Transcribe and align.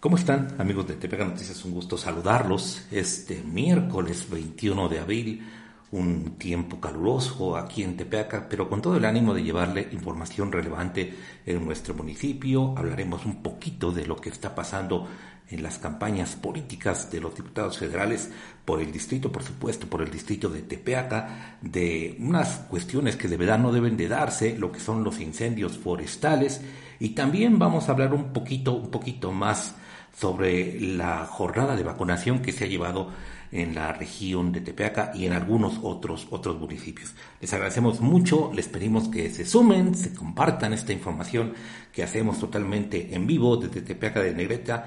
¿Cómo 0.00 0.16
están 0.16 0.56
amigos 0.56 0.88
de 0.88 0.94
Tepeaca 0.94 1.26
Noticias? 1.26 1.62
Un 1.66 1.72
gusto 1.72 1.98
saludarlos 1.98 2.86
este 2.90 3.42
miércoles 3.42 4.26
21 4.30 4.88
de 4.88 4.98
abril, 4.98 5.46
un 5.90 6.38
tiempo 6.38 6.80
caluroso 6.80 7.54
aquí 7.54 7.82
en 7.82 7.98
Tepeaca, 7.98 8.48
pero 8.48 8.66
con 8.70 8.80
todo 8.80 8.96
el 8.96 9.04
ánimo 9.04 9.34
de 9.34 9.42
llevarle 9.42 9.90
información 9.92 10.52
relevante 10.52 11.14
en 11.44 11.62
nuestro 11.66 11.92
municipio. 11.92 12.72
Hablaremos 12.78 13.26
un 13.26 13.42
poquito 13.42 13.92
de 13.92 14.06
lo 14.06 14.16
que 14.16 14.30
está 14.30 14.54
pasando 14.54 15.06
en 15.50 15.62
las 15.62 15.76
campañas 15.76 16.34
políticas 16.34 17.10
de 17.10 17.20
los 17.20 17.34
diputados 17.34 17.76
federales 17.76 18.30
por 18.64 18.80
el 18.80 18.90
distrito, 18.90 19.30
por 19.30 19.42
supuesto, 19.42 19.86
por 19.86 20.00
el 20.00 20.10
distrito 20.10 20.48
de 20.48 20.62
Tepeaca, 20.62 21.58
de 21.60 22.16
unas 22.20 22.60
cuestiones 22.70 23.16
que 23.16 23.28
de 23.28 23.36
verdad 23.36 23.58
no 23.58 23.70
deben 23.70 23.98
de 23.98 24.08
darse, 24.08 24.56
lo 24.56 24.72
que 24.72 24.80
son 24.80 25.04
los 25.04 25.20
incendios 25.20 25.76
forestales, 25.76 26.62
y 26.98 27.10
también 27.10 27.58
vamos 27.58 27.86
a 27.88 27.92
hablar 27.92 28.14
un 28.14 28.32
poquito, 28.32 28.72
un 28.72 28.90
poquito 28.90 29.30
más 29.32 29.74
sobre 30.16 30.80
la 30.80 31.26
jornada 31.26 31.76
de 31.76 31.82
vacunación 31.82 32.40
que 32.40 32.52
se 32.52 32.64
ha 32.64 32.68
llevado 32.68 33.10
en 33.52 33.74
la 33.74 33.92
región 33.92 34.52
de 34.52 34.60
Tepeaca 34.60 35.12
y 35.14 35.26
en 35.26 35.32
algunos 35.32 35.80
otros, 35.82 36.28
otros 36.30 36.58
municipios. 36.58 37.14
Les 37.40 37.52
agradecemos 37.52 38.00
mucho, 38.00 38.52
les 38.54 38.68
pedimos 38.68 39.08
que 39.08 39.30
se 39.30 39.44
sumen, 39.44 39.94
se 39.94 40.14
compartan 40.14 40.72
esta 40.72 40.92
información 40.92 41.54
que 41.92 42.02
hacemos 42.02 42.38
totalmente 42.38 43.14
en 43.14 43.26
vivo 43.26 43.56
desde 43.56 43.82
Tepeaca 43.82 44.20
de 44.20 44.34
Negreta. 44.34 44.86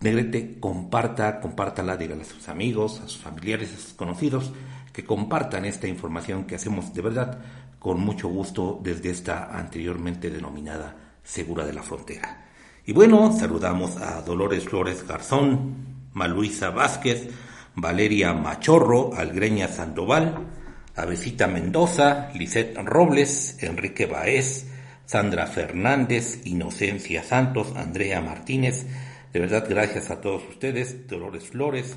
Negrete, 0.00 0.58
comparta, 0.60 1.40
compártala, 1.40 1.96
dígale 1.96 2.22
a 2.22 2.26
sus 2.26 2.48
amigos, 2.48 3.00
a 3.00 3.08
sus 3.08 3.18
familiares, 3.18 3.72
a 3.72 3.80
sus 3.80 3.94
conocidos, 3.94 4.52
que 4.92 5.04
compartan 5.04 5.64
esta 5.64 5.88
información 5.88 6.44
que 6.44 6.54
hacemos 6.54 6.94
de 6.94 7.02
verdad 7.02 7.40
con 7.78 8.00
mucho 8.00 8.28
gusto 8.28 8.80
desde 8.82 9.10
esta 9.10 9.58
anteriormente 9.58 10.30
denominada 10.30 10.96
Segura 11.22 11.66
de 11.66 11.72
la 11.72 11.82
Frontera. 11.82 12.43
Y 12.86 12.92
bueno, 12.92 13.32
saludamos 13.32 13.96
a 13.96 14.20
Dolores 14.20 14.64
Flores 14.64 15.06
Garzón, 15.08 16.10
Maluisa 16.12 16.68
Vázquez, 16.68 17.30
Valeria 17.74 18.34
Machorro, 18.34 19.14
Algreña 19.16 19.68
Sandoval, 19.68 20.46
Avesita 20.94 21.46
Mendoza, 21.46 22.28
Lisette 22.34 22.76
Robles, 22.84 23.56
Enrique 23.62 24.04
Baez, 24.04 24.66
Sandra 25.06 25.46
Fernández, 25.46 26.42
Inocencia 26.44 27.22
Santos, 27.22 27.72
Andrea 27.74 28.20
Martínez. 28.20 28.84
De 29.32 29.40
verdad, 29.40 29.64
gracias 29.66 30.10
a 30.10 30.20
todos 30.20 30.42
ustedes, 30.46 31.08
Dolores 31.08 31.44
Flores, 31.44 31.96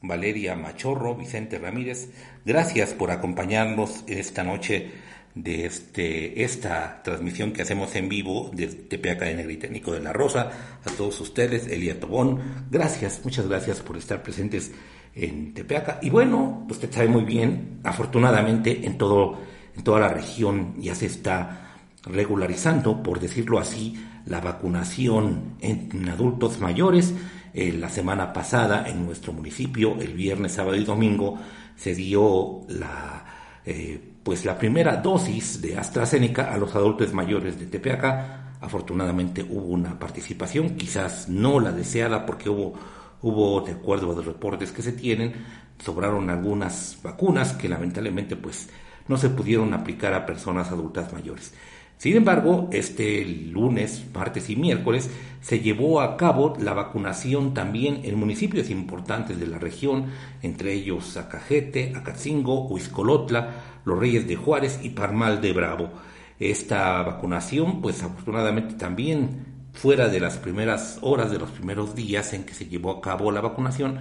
Valeria 0.00 0.54
Machorro, 0.54 1.16
Vicente 1.16 1.58
Ramírez. 1.58 2.10
Gracias 2.44 2.94
por 2.94 3.10
acompañarnos 3.10 4.04
esta 4.06 4.44
noche 4.44 4.92
de 5.34 5.66
este, 5.66 6.44
esta 6.44 7.02
transmisión 7.02 7.52
que 7.52 7.62
hacemos 7.62 7.94
en 7.96 8.08
vivo 8.08 8.50
de 8.52 8.68
Tepeaca 8.68 9.24
de 9.24 9.34
Negriténico 9.34 9.92
de 9.92 10.00
la 10.00 10.12
Rosa, 10.12 10.50
a 10.84 10.90
todos 10.90 11.20
ustedes, 11.20 11.66
Elia 11.66 11.98
Tobón, 11.98 12.40
gracias, 12.70 13.20
muchas 13.24 13.48
gracias 13.48 13.80
por 13.80 13.96
estar 13.96 14.22
presentes 14.22 14.72
en 15.14 15.52
Tepeaca. 15.54 15.98
Y 16.02 16.10
bueno, 16.10 16.66
usted 16.70 16.92
sabe 16.92 17.08
muy 17.08 17.24
bien, 17.24 17.80
afortunadamente 17.82 18.86
en, 18.86 18.96
todo, 18.96 19.38
en 19.76 19.82
toda 19.82 20.00
la 20.00 20.08
región 20.08 20.74
ya 20.78 20.94
se 20.94 21.06
está 21.06 21.78
regularizando, 22.04 23.02
por 23.02 23.18
decirlo 23.18 23.58
así, 23.58 23.96
la 24.26 24.40
vacunación 24.40 25.56
en 25.60 26.08
adultos 26.08 26.60
mayores. 26.60 27.12
Eh, 27.56 27.72
la 27.72 27.88
semana 27.88 28.32
pasada 28.32 28.88
en 28.88 29.06
nuestro 29.06 29.32
municipio, 29.32 29.96
el 30.00 30.14
viernes, 30.14 30.52
sábado 30.52 30.76
y 30.76 30.84
domingo, 30.84 31.38
se 31.76 31.94
dio 31.94 32.62
la... 32.68 33.24
Eh, 33.64 34.13
pues 34.24 34.46
la 34.46 34.58
primera 34.58 34.96
dosis 34.96 35.60
de 35.60 35.76
AstraZeneca 35.76 36.52
a 36.52 36.56
los 36.56 36.74
adultos 36.74 37.12
mayores 37.12 37.60
de 37.60 37.66
Tepeaca. 37.66 38.56
Afortunadamente 38.60 39.42
hubo 39.42 39.66
una 39.66 39.98
participación, 39.98 40.76
quizás 40.76 41.28
no 41.28 41.60
la 41.60 41.70
deseada 41.70 42.24
porque 42.24 42.48
hubo, 42.48 42.72
hubo, 43.20 43.60
de 43.60 43.72
acuerdo 43.72 44.10
a 44.10 44.16
los 44.16 44.24
reportes 44.24 44.72
que 44.72 44.80
se 44.80 44.92
tienen, 44.92 45.34
sobraron 45.78 46.30
algunas 46.30 46.98
vacunas 47.02 47.52
que 47.52 47.68
lamentablemente 47.68 48.34
pues 48.34 48.70
no 49.06 49.18
se 49.18 49.28
pudieron 49.28 49.74
aplicar 49.74 50.14
a 50.14 50.24
personas 50.24 50.70
adultas 50.70 51.12
mayores. 51.12 51.52
Sin 51.98 52.16
embargo, 52.16 52.68
este 52.72 53.24
lunes, 53.24 54.04
martes 54.12 54.50
y 54.50 54.56
miércoles 54.56 55.10
se 55.40 55.60
llevó 55.60 56.00
a 56.00 56.16
cabo 56.16 56.54
la 56.58 56.72
vacunación 56.72 57.54
también 57.54 58.00
en 58.04 58.18
municipios 58.18 58.68
importantes 58.70 59.38
de 59.38 59.46
la 59.46 59.58
región, 59.58 60.06
entre 60.42 60.72
ellos 60.72 61.16
Acajete, 61.16 61.92
Acatzingo, 61.94 62.66
Huizcolotla, 62.66 63.73
los 63.84 63.98
Reyes 63.98 64.26
de 64.26 64.36
Juárez 64.36 64.80
y 64.82 64.90
Parmal 64.90 65.40
de 65.40 65.52
Bravo. 65.52 65.90
Esta 66.38 67.02
vacunación, 67.02 67.80
pues 67.80 68.02
afortunadamente 68.02 68.74
también 68.74 69.46
fuera 69.72 70.08
de 70.08 70.20
las 70.20 70.38
primeras 70.38 70.98
horas, 71.02 71.30
de 71.30 71.38
los 71.38 71.50
primeros 71.50 71.94
días 71.94 72.32
en 72.32 72.44
que 72.44 72.54
se 72.54 72.66
llevó 72.66 72.92
a 72.92 73.00
cabo 73.00 73.30
la 73.30 73.40
vacunación, 73.40 73.98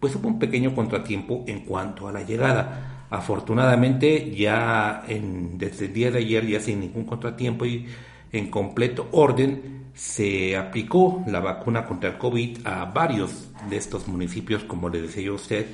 pues 0.00 0.16
hubo 0.16 0.28
un 0.28 0.38
pequeño 0.38 0.74
contratiempo 0.74 1.44
en 1.46 1.60
cuanto 1.60 2.08
a 2.08 2.12
la 2.12 2.22
llegada. 2.22 3.06
Afortunadamente 3.08 4.34
ya 4.34 5.04
en, 5.06 5.58
desde 5.58 5.86
el 5.86 5.92
día 5.92 6.10
de 6.10 6.18
ayer, 6.18 6.46
ya 6.46 6.60
sin 6.60 6.80
ningún 6.80 7.04
contratiempo 7.04 7.64
y 7.64 7.86
en 8.32 8.50
completo 8.50 9.08
orden, 9.12 9.82
se 9.94 10.56
aplicó 10.56 11.22
la 11.26 11.40
vacuna 11.40 11.84
contra 11.84 12.10
el 12.10 12.18
COVID 12.18 12.66
a 12.66 12.86
varios 12.86 13.50
de 13.68 13.76
estos 13.76 14.08
municipios, 14.08 14.64
como 14.64 14.88
le 14.88 15.02
decía 15.02 15.32
usted, 15.32 15.66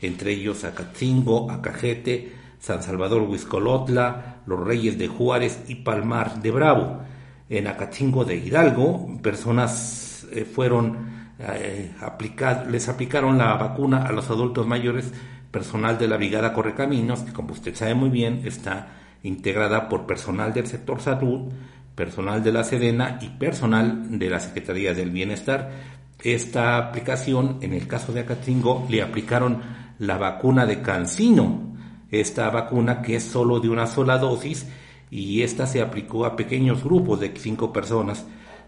entre 0.00 0.32
ellos 0.32 0.64
Acatzingo, 0.64 1.50
Acajete, 1.50 2.32
San 2.58 2.82
Salvador 2.82 3.22
Huizcolotla, 3.22 4.42
Los 4.46 4.60
Reyes 4.60 4.98
de 4.98 5.08
Juárez 5.08 5.64
y 5.68 5.76
Palmar 5.76 6.40
de 6.42 6.50
Bravo. 6.50 7.00
En 7.48 7.66
Acachingo 7.66 8.24
de 8.24 8.36
Hidalgo, 8.36 9.18
personas 9.22 10.26
eh, 10.32 10.44
fueron 10.44 11.16
eh, 11.38 11.92
les 12.70 12.88
aplicaron 12.88 13.38
la 13.38 13.54
vacuna 13.54 14.02
a 14.06 14.12
los 14.12 14.30
adultos 14.30 14.66
mayores, 14.66 15.12
personal 15.50 15.98
de 15.98 16.08
la 16.08 16.16
Brigada 16.16 16.52
Correcaminos, 16.52 17.20
que 17.20 17.32
como 17.32 17.52
usted 17.52 17.74
sabe 17.74 17.94
muy 17.94 18.10
bien 18.10 18.42
está 18.44 18.88
integrada 19.22 19.88
por 19.88 20.06
personal 20.06 20.52
del 20.52 20.66
sector 20.66 21.00
salud, 21.00 21.52
personal 21.94 22.42
de 22.42 22.52
la 22.52 22.64
Sedena 22.64 23.18
y 23.20 23.28
personal 23.30 24.18
de 24.18 24.30
la 24.30 24.40
Secretaría 24.40 24.94
del 24.94 25.10
Bienestar. 25.10 25.70
Esta 26.22 26.78
aplicación, 26.78 27.58
en 27.60 27.72
el 27.72 27.86
caso 27.86 28.12
de 28.12 28.20
Acachingo, 28.20 28.86
le 28.88 29.02
aplicaron 29.02 29.60
la 29.98 30.18
vacuna 30.18 30.66
de 30.66 30.82
Cancino, 30.82 31.65
esta 32.10 32.50
vacuna 32.50 33.02
que 33.02 33.16
es 33.16 33.24
solo 33.24 33.60
de 33.60 33.68
una 33.68 33.86
sola 33.86 34.18
dosis 34.18 34.66
y 35.10 35.42
esta 35.42 35.66
se 35.66 35.80
aplicó 35.80 36.24
a 36.24 36.36
pequeños 36.36 36.84
grupos 36.84 37.20
de 37.20 37.32
cinco 37.36 37.72
personas. 37.72 38.26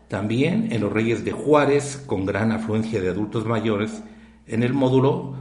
También 0.08 0.72
en 0.72 0.80
los 0.80 0.92
Reyes 0.92 1.24
de 1.24 1.32
Juárez, 1.32 2.02
con 2.06 2.24
gran 2.24 2.52
afluencia 2.52 3.00
de 3.00 3.10
adultos 3.10 3.44
mayores, 3.44 4.02
en 4.46 4.62
el 4.62 4.72
módulo, 4.72 5.34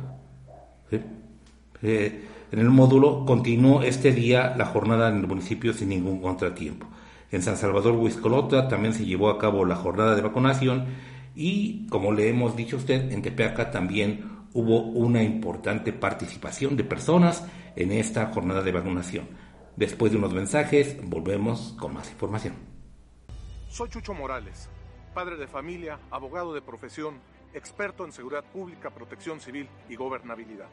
eh, 1.81 2.25
en 2.52 2.59
el 2.59 2.69
módulo 2.69 3.25
continuó 3.25 3.81
este 3.81 4.12
día 4.12 4.55
la 4.58 4.66
jornada 4.66 5.09
en 5.09 5.17
el 5.17 5.28
municipio 5.28 5.73
sin 5.73 5.90
ningún 5.90 6.22
contratiempo. 6.22 6.88
En 7.32 7.41
San 7.41 7.58
Salvador 7.58 7.96
Huizcolota 7.96 8.67
también 8.67 8.93
se 8.93 9.05
llevó 9.05 9.29
a 9.29 9.38
cabo 9.38 9.66
la 9.66 9.76
jornada 9.76 10.16
de 10.16 10.22
vacunación 10.22 10.85
y, 11.35 11.88
como 11.88 12.11
le 12.14 12.29
hemos 12.29 12.55
dicho 12.55 12.78
a 12.78 12.79
usted, 12.79 13.11
en 13.11 13.22
Tepeaca 13.22 13.70
también 13.70 14.36
hubo 14.53 14.82
una 14.82 15.23
importante 15.23 15.94
participación 15.94 16.76
de 16.76 16.84
personas 16.84 17.46
en 17.76 17.91
esta 17.91 18.28
jornada 18.28 18.61
de 18.61 18.72
vacunación. 18.72 19.28
Después 19.76 20.11
de 20.11 20.17
unos 20.17 20.34
mensajes, 20.34 20.97
volvemos 21.03 21.76
con 21.79 21.94
más 21.94 22.09
información. 22.09 22.55
Soy 23.70 23.90
Chucho 23.90 24.14
Morales, 24.14 24.70
padre 25.14 25.35
de 25.38 25.47
familia, 25.47 25.99
abogado 26.09 26.53
de 26.53 26.61
profesión, 26.61 27.20
experto 27.53 28.05
en 28.05 28.11
seguridad 28.11 28.44
pública, 28.46 28.90
protección 28.90 29.40
civil 29.40 29.70
y 29.90 29.96
gobernabilidad. 29.96 30.67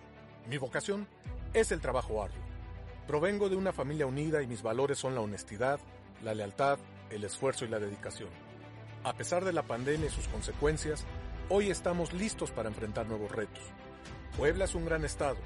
Mi 0.49 0.59
vocación 0.59 1.06
es 1.53 1.73
el 1.73 1.81
trabajo 1.81 2.23
arduo. 2.23 2.38
Provengo 3.06 3.49
de 3.49 3.56
una 3.56 3.73
familia 3.73 4.06
unida 4.06 4.43
y 4.43 4.47
mis 4.47 4.62
valores 4.62 4.99
son 4.99 5.15
la 5.15 5.20
honestidad, 5.20 5.79
la 6.23 6.35
lealtad, 6.35 6.79
el 7.11 7.25
esfuerzo 7.25 7.65
y 7.65 7.69
la 7.69 7.79
dedicación. 7.79 8.31
A 9.03 9.12
pesar 9.12 9.44
de 9.44 9.53
la 9.53 9.62
pandemia 9.62 10.06
y 10.06 10.11
sus 10.11 10.29
consecuencias, 10.29 11.05
Hoy 11.50 11.70
estamos 11.70 12.14
listos 12.14 12.50
para 12.50 12.70
enfrentar 12.70 13.05
nuevos 13.06 13.31
retos. 13.31 13.62
Puebla 14.35 14.64
es 14.64 14.75
un 14.75 14.87
gran 14.87 15.05
estado 15.05 15.37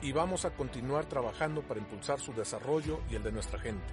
y 0.00 0.12
vamos 0.12 0.44
a 0.44 0.50
continuar 0.50 1.06
trabajando 1.06 1.62
para 1.62 1.80
impulsar 1.80 2.20
su 2.20 2.32
desarrollo 2.32 3.00
y 3.10 3.16
el 3.16 3.24
de 3.24 3.32
nuestra 3.32 3.58
gente. 3.58 3.84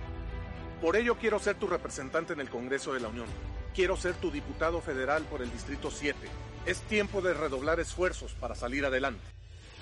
Por 0.79 0.95
ello 0.95 1.17
quiero 1.17 1.39
ser 1.39 1.55
tu 1.55 1.65
representante 1.65 2.33
en 2.33 2.39
el 2.39 2.51
Congreso 2.51 2.93
de 2.93 2.99
la 2.99 3.07
Unión. 3.07 3.25
Quiero 3.73 3.97
ser 3.97 4.13
tu 4.13 4.29
diputado 4.29 4.79
federal 4.79 5.23
por 5.23 5.41
el 5.41 5.51
Distrito 5.51 5.89
7. 5.89 6.15
Es 6.67 6.81
tiempo 6.81 7.23
de 7.23 7.33
redoblar 7.33 7.79
esfuerzos 7.79 8.33
para 8.33 8.53
salir 8.53 8.85
adelante. 8.85 9.23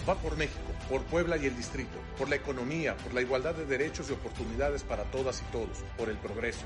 Va 0.07 0.15
por 0.15 0.37
México, 0.37 0.71
por 0.89 1.01
Puebla 1.03 1.35
y 1.35 1.47
el 1.47 1.55
distrito, 1.55 1.97
por 2.17 2.29
la 2.29 2.35
economía, 2.35 2.95
por 2.97 3.13
la 3.13 3.21
igualdad 3.21 3.55
de 3.55 3.65
derechos 3.65 4.09
y 4.09 4.13
oportunidades 4.13 4.83
para 4.83 5.03
todas 5.11 5.41
y 5.41 5.51
todos, 5.51 5.83
por 5.97 6.09
el 6.09 6.17
progreso. 6.17 6.65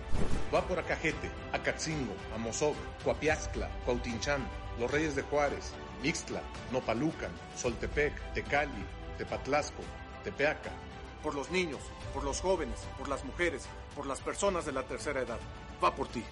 Va 0.54 0.68
por 0.68 0.80
Acajete, 0.80 1.30
Acatzingo, 1.52 2.14
Amozoc, 2.34 2.76
Coapiaxtla, 3.04 3.70
Cuautinchán, 3.86 4.48
Los 4.80 4.92
Reyes 4.92 5.16
de 5.16 5.24
Juárez, 5.24 5.74
Ixtla, 6.04 6.42
Nopalucan, 6.72 7.32
Soltepec, 7.56 8.14
Tecali, 8.34 8.86
Tepatlasco, 9.18 9.82
Tepeaca. 10.24 10.72
Por 11.24 11.34
los 11.34 11.50
niños, 11.50 11.80
por 12.14 12.24
los 12.24 12.42
jóvenes, 12.42 12.80
por 12.98 13.10
las 13.10 13.26
mujeres, 13.26 13.66
por 13.96 14.06
las 14.06 14.20
personas 14.20 14.66
de 14.66 14.72
la 14.72 14.84
tercera 14.84 15.22
edad. 15.22 15.40
Va 15.84 15.96
por 15.96 16.08
ti. 16.08 16.24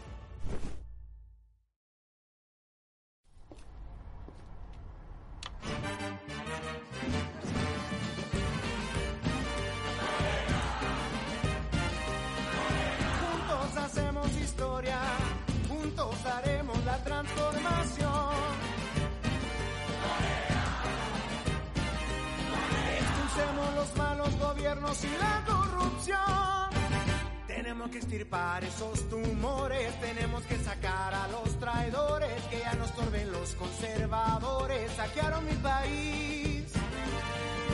Los 33.45 33.53
conservadores, 33.53 34.91
saquearon 34.93 35.45
mi 35.45 35.53
país. 35.55 36.63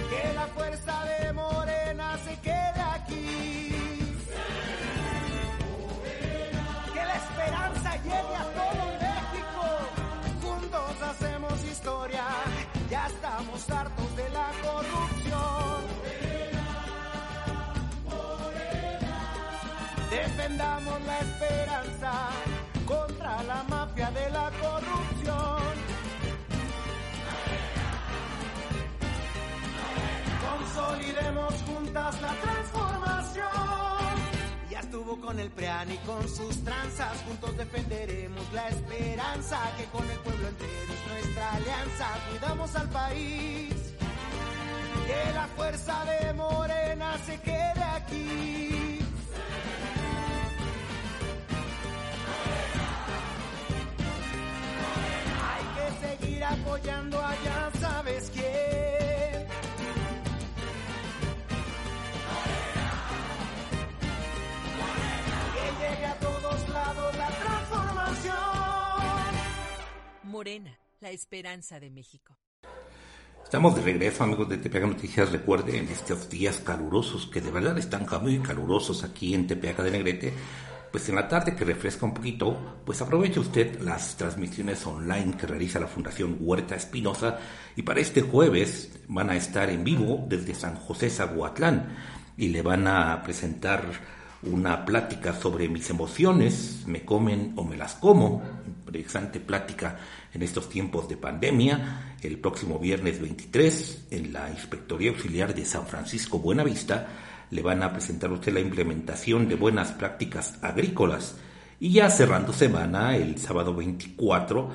Que 0.09 0.33
la 0.33 0.47
fuerza 0.47 1.05
de 1.05 1.31
Ya 34.69 34.79
estuvo 34.79 35.19
con 35.19 35.39
el 35.39 35.49
PREAN 35.51 35.91
y 35.91 35.97
con 35.99 36.27
sus 36.27 36.63
tranzas. 36.63 37.21
Juntos 37.27 37.55
defenderemos 37.57 38.51
la 38.53 38.67
esperanza 38.69 39.59
que 39.77 39.85
con 39.85 40.09
el 40.09 40.17
pueblo 40.19 40.47
entero 40.47 40.93
es 40.93 41.11
nuestra 41.11 41.53
alianza. 41.53 42.07
Cuidamos 42.29 42.75
al 42.75 42.89
país. 42.89 43.73
Que 45.07 45.33
la 45.33 45.47
fuerza 45.55 46.05
de 46.05 46.33
Morena 46.33 47.17
se 47.25 47.39
quede 47.41 47.83
aquí. 47.95 48.99
Hay 55.49 55.63
que 55.75 55.87
seguir 56.17 56.43
apoyando 56.43 57.17
allá, 57.17 57.50
Morena, 70.31 70.79
la 71.01 71.09
esperanza 71.09 71.77
de 71.77 71.89
México. 71.89 72.37
Estamos 73.43 73.75
de 73.75 73.81
regreso, 73.81 74.23
amigos 74.23 74.47
de 74.47 74.57
Tepeaca 74.57 74.87
Noticias. 74.87 75.29
Recuerden 75.29 75.89
estos 75.89 76.29
días 76.29 76.59
calurosos, 76.59 77.27
que 77.27 77.41
de 77.41 77.51
verdad 77.51 77.77
están 77.77 78.07
muy 78.21 78.39
calurosos 78.39 79.03
aquí 79.03 79.33
en 79.33 79.45
Tepeaca 79.45 79.83
de 79.83 79.91
Negrete. 79.91 80.33
Pues 80.89 81.09
en 81.09 81.15
la 81.15 81.27
tarde 81.27 81.53
que 81.53 81.65
refresca 81.65 82.05
un 82.05 82.13
poquito, 82.13 82.81
pues 82.85 83.01
aproveche 83.01 83.41
usted 83.41 83.81
las 83.81 84.15
transmisiones 84.15 84.85
online 84.87 85.35
que 85.35 85.47
realiza 85.47 85.81
la 85.81 85.87
Fundación 85.87 86.37
Huerta 86.39 86.75
Espinosa. 86.75 87.37
Y 87.75 87.81
para 87.81 87.99
este 87.99 88.21
jueves 88.21 89.01
van 89.09 89.31
a 89.31 89.35
estar 89.35 89.69
en 89.69 89.83
vivo 89.83 90.25
desde 90.29 90.55
San 90.55 90.77
José 90.77 91.09
Zaguatlán 91.09 91.93
y 92.37 92.47
le 92.47 92.61
van 92.61 92.87
a 92.87 93.21
presentar 93.21 93.83
una 94.43 94.85
plática 94.85 95.33
sobre 95.33 95.69
mis 95.69 95.89
emociones, 95.89 96.83
me 96.87 97.05
comen 97.05 97.53
o 97.57 97.63
me 97.63 97.77
las 97.77 97.95
como, 97.95 98.41
interesante 98.87 99.39
plática 99.39 99.97
en 100.33 100.41
estos 100.43 100.69
tiempos 100.69 101.09
de 101.09 101.17
pandemia, 101.17 102.15
el 102.21 102.37
próximo 102.37 102.79
viernes 102.79 103.19
23 103.19 104.07
en 104.11 104.33
la 104.33 104.49
Inspectoría 104.49 105.11
Auxiliar 105.11 105.53
de 105.53 105.65
San 105.65 105.85
Francisco 105.85 106.39
Buenavista 106.39 107.07
le 107.49 107.61
van 107.61 107.83
a 107.83 107.91
presentar 107.91 108.29
a 108.29 108.33
usted 108.33 108.53
la 108.53 108.61
implementación 108.61 109.47
de 109.49 109.55
buenas 109.55 109.91
prácticas 109.91 110.57
agrícolas. 110.61 111.35
Y 111.79 111.93
ya 111.93 112.09
cerrando 112.09 112.53
semana, 112.53 113.17
el 113.17 113.37
sábado 113.37 113.75
24, 113.75 114.69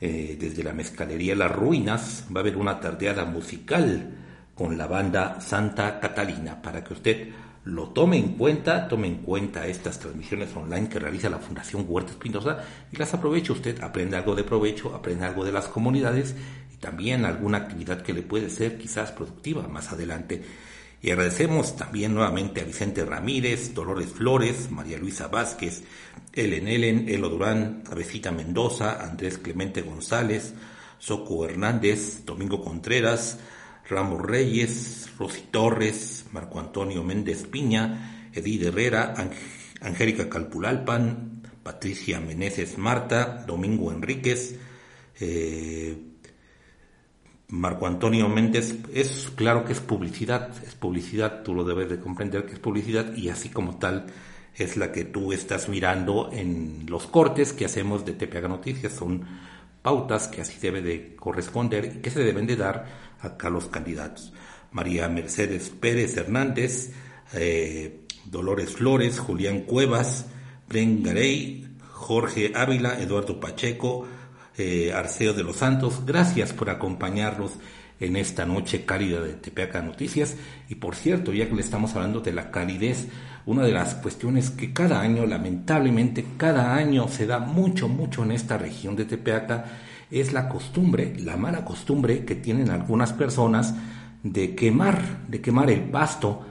eh, 0.00 0.36
desde 0.38 0.62
la 0.62 0.72
Mezcalería 0.72 1.34
Las 1.34 1.52
Ruinas 1.52 2.26
va 2.34 2.40
a 2.40 2.42
haber 2.42 2.56
una 2.56 2.80
tardeada 2.80 3.24
musical 3.24 4.16
con 4.54 4.76
la 4.76 4.86
banda 4.86 5.40
Santa 5.40 5.98
Catalina 6.00 6.60
para 6.60 6.84
que 6.84 6.92
usted 6.92 7.28
lo 7.64 7.88
tome 7.88 8.16
en 8.16 8.36
cuenta, 8.36 8.88
tome 8.88 9.06
en 9.06 9.16
cuenta 9.16 9.66
estas 9.66 9.98
transmisiones 9.98 10.54
online 10.56 10.88
que 10.88 10.98
realiza 10.98 11.28
la 11.28 11.38
Fundación 11.38 11.84
Huerta 11.86 12.12
Espinosa 12.12 12.64
y 12.90 12.96
las 12.96 13.12
aproveche 13.12 13.52
usted, 13.52 13.82
aprende 13.82 14.16
algo 14.16 14.34
de 14.34 14.44
provecho, 14.44 14.94
aprende 14.94 15.26
algo 15.26 15.44
de 15.44 15.52
las 15.52 15.68
comunidades 15.68 16.34
y 16.72 16.78
también 16.78 17.24
alguna 17.24 17.58
actividad 17.58 18.02
que 18.02 18.14
le 18.14 18.22
puede 18.22 18.48
ser 18.48 18.78
quizás 18.78 19.12
productiva 19.12 19.68
más 19.68 19.92
adelante. 19.92 20.42
Y 21.02 21.10
agradecemos 21.10 21.76
también 21.76 22.14
nuevamente 22.14 22.60
a 22.60 22.64
Vicente 22.64 23.04
Ramírez, 23.04 23.72
Dolores 23.74 24.10
Flores, 24.10 24.70
María 24.70 24.98
Luisa 24.98 25.28
Vázquez, 25.28 25.82
Ellen 26.32 26.68
Ellen, 26.68 27.08
Elo 27.08 27.30
Durán, 27.30 27.82
Abecita 27.90 28.30
Mendoza, 28.30 29.02
Andrés 29.02 29.38
Clemente 29.38 29.80
González, 29.82 30.54
Soco 30.98 31.46
Hernández, 31.46 32.24
Domingo 32.26 32.62
Contreras, 32.62 33.38
Ramos 33.90 34.22
Reyes, 34.22 35.10
Rosy 35.18 35.48
Torres, 35.50 36.26
Marco 36.32 36.60
Antonio 36.60 37.02
Méndez 37.02 37.42
Piña, 37.46 38.30
Edith 38.32 38.62
Herrera, 38.62 39.14
Angélica 39.80 40.30
Calpulalpan, 40.30 41.42
Patricia 41.62 42.20
Meneses 42.20 42.78
Marta, 42.78 43.44
Domingo 43.46 43.90
Enríquez, 43.92 44.58
eh, 45.18 45.98
Marco 47.48 47.88
Antonio 47.88 48.28
Méndez, 48.28 48.76
es 48.94 49.32
claro 49.34 49.64
que 49.64 49.72
es 49.72 49.80
publicidad, 49.80 50.50
es 50.64 50.76
publicidad, 50.76 51.42
tú 51.42 51.52
lo 51.52 51.64
debes 51.64 51.90
de 51.90 51.98
comprender 51.98 52.46
que 52.46 52.52
es 52.52 52.60
publicidad 52.60 53.12
y 53.16 53.28
así 53.28 53.48
como 53.48 53.78
tal 53.78 54.06
es 54.54 54.76
la 54.76 54.92
que 54.92 55.04
tú 55.04 55.32
estás 55.32 55.68
mirando 55.68 56.30
en 56.32 56.86
los 56.88 57.08
cortes 57.08 57.52
que 57.52 57.64
hacemos 57.64 58.04
de 58.04 58.12
TPH 58.12 58.48
Noticias, 58.48 58.92
son 58.92 59.26
pautas 59.82 60.28
que 60.28 60.40
así 60.40 60.58
debe 60.60 60.82
de 60.82 61.16
corresponder 61.16 61.92
y 61.96 62.00
que 62.00 62.10
se 62.10 62.22
deben 62.22 62.46
de 62.46 62.56
dar 62.56 62.86
a 63.20 63.50
los 63.50 63.66
candidatos. 63.66 64.32
María 64.72 65.08
Mercedes 65.08 65.70
Pérez 65.70 66.16
Hernández, 66.16 66.92
eh, 67.32 68.00
Dolores 68.24 68.72
Flores, 68.72 69.18
Julián 69.18 69.60
Cuevas, 69.60 70.26
Bren 70.68 71.02
Garey, 71.02 71.76
Jorge 71.88 72.52
Ávila, 72.54 73.00
Eduardo 73.00 73.40
Pacheco, 73.40 74.06
eh, 74.56 74.92
Arceo 74.92 75.32
de 75.32 75.42
los 75.42 75.56
Santos. 75.56 76.04
Gracias 76.06 76.52
por 76.52 76.70
acompañarnos 76.70 77.52
en 78.00 78.16
esta 78.16 78.46
noche 78.46 78.84
cálida 78.84 79.20
de 79.20 79.34
Tepeaca 79.34 79.82
Noticias. 79.82 80.36
Y 80.68 80.76
por 80.76 80.96
cierto, 80.96 81.32
ya 81.32 81.48
que 81.48 81.54
le 81.54 81.60
estamos 81.60 81.94
hablando 81.94 82.20
de 82.20 82.32
la 82.32 82.50
calidez, 82.50 83.08
una 83.46 83.62
de 83.62 83.72
las 83.72 83.94
cuestiones 83.94 84.50
que 84.50 84.72
cada 84.72 85.00
año, 85.00 85.26
lamentablemente, 85.26 86.24
cada 86.36 86.74
año 86.74 87.08
se 87.08 87.26
da 87.26 87.38
mucho, 87.38 87.88
mucho 87.88 88.24
en 88.24 88.32
esta 88.32 88.58
región 88.58 88.96
de 88.96 89.04
Tepeaca, 89.04 89.64
es 90.10 90.32
la 90.32 90.48
costumbre, 90.48 91.14
la 91.18 91.36
mala 91.36 91.64
costumbre 91.64 92.24
que 92.24 92.34
tienen 92.34 92.70
algunas 92.70 93.12
personas 93.12 93.74
de 94.22 94.54
quemar, 94.54 95.26
de 95.28 95.40
quemar 95.40 95.70
el 95.70 95.82
pasto. 95.82 96.46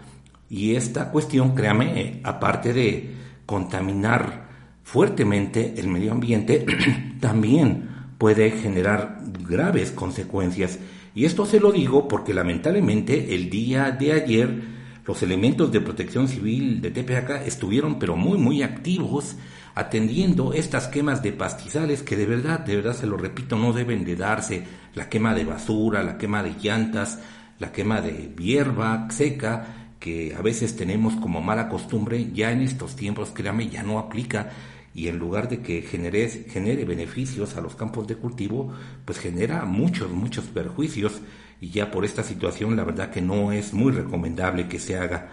Y 0.50 0.76
esta 0.76 1.12
cuestión, 1.12 1.54
créame, 1.56 2.02
eh, 2.02 2.22
aparte 2.24 2.74
de 2.74 3.16
contaminar 3.46 4.48
fuertemente 4.84 5.76
el 5.78 5.88
medio 5.88 6.12
ambiente, 6.12 6.66
también 7.20 7.90
puede 8.18 8.52
generar 8.52 9.20
graves 9.48 9.92
consecuencias. 9.92 10.80
Y 11.16 11.26
esto 11.26 11.46
se 11.46 11.60
lo 11.60 11.72
digo 11.72 12.08
porque 12.08 12.34
lamentablemente 12.34 13.36
el 13.36 13.50
día 13.50 13.92
de 13.92 14.14
ayer 14.14 14.80
los 15.06 15.24
elementos 15.24 15.72
de 15.72 15.82
protección 15.82 16.28
civil 16.28 16.82
de 16.82 16.92
TPAK 16.92 17.48
estuvieron 17.48 17.98
pero 17.98 18.16
muy 18.16 18.38
muy 18.38 18.62
activos 18.62 19.36
atendiendo 19.76 20.54
estas 20.54 20.88
quemas 20.88 21.24
de 21.24 21.32
pastizales 21.32 22.04
que 22.04 22.18
de 22.18 22.26
verdad, 22.26 22.60
de 22.60 22.76
verdad 22.76 22.94
se 22.94 23.08
lo 23.08 23.18
repito, 23.18 23.58
no 23.58 23.74
deben 23.74 24.04
de 24.04 24.16
darse, 24.16 24.64
la 24.94 25.10
quema 25.10 25.34
de 25.34 25.46
basura, 25.46 26.04
la 26.04 26.18
quema 26.18 26.44
de 26.44 26.54
llantas, 26.62 27.20
la 27.60 27.72
quema 27.72 28.02
de 28.02 28.34
hierba 28.38 29.08
seca, 29.10 29.94
que 30.00 30.36
a 30.38 30.42
veces 30.42 30.76
tenemos 30.76 31.16
como 31.16 31.42
mala 31.42 31.70
costumbre, 31.70 32.32
ya 32.34 32.52
en 32.52 32.62
estos 32.62 32.96
tiempos, 32.96 33.32
créame, 33.34 33.70
ya 33.70 33.84
no 33.84 34.00
aplica 34.00 34.50
y 34.94 35.08
en 35.08 35.20
lugar 35.20 35.50
de 35.50 35.62
que 35.62 35.82
genere, 35.82 36.28
genere 36.50 36.86
beneficios 36.86 37.56
a 37.56 37.62
los 37.62 37.76
campos 37.76 38.08
de 38.08 38.16
cultivo, 38.16 38.74
pues 39.06 39.20
genera 39.20 39.66
muchos, 39.66 40.10
muchos 40.12 40.46
perjuicios 40.46 41.22
y 41.62 41.70
ya 41.70 41.92
por 41.92 42.06
esta 42.06 42.24
situación 42.24 42.76
la 42.76 42.84
verdad 42.84 43.12
que 43.12 43.22
no 43.22 43.52
es 43.52 43.74
muy 43.74 43.92
recomendable 43.92 44.68
que 44.68 44.80
se 44.80 44.98
haga 44.98 45.30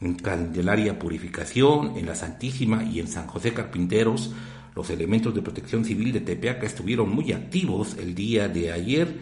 en 0.00 0.14
Candelaria 0.14 0.98
Purificación, 0.98 1.96
en 1.96 2.06
la 2.06 2.14
Santísima 2.14 2.84
y 2.84 3.00
en 3.00 3.08
San 3.08 3.26
José 3.26 3.52
Carpinteros. 3.52 4.32
Los 4.74 4.90
elementos 4.90 5.34
de 5.34 5.40
protección 5.40 5.84
civil 5.84 6.12
de 6.12 6.20
Tepeaca 6.20 6.66
estuvieron 6.66 7.08
muy 7.14 7.32
activos 7.32 7.96
el 7.98 8.14
día 8.14 8.48
de 8.48 8.72
ayer 8.72 9.16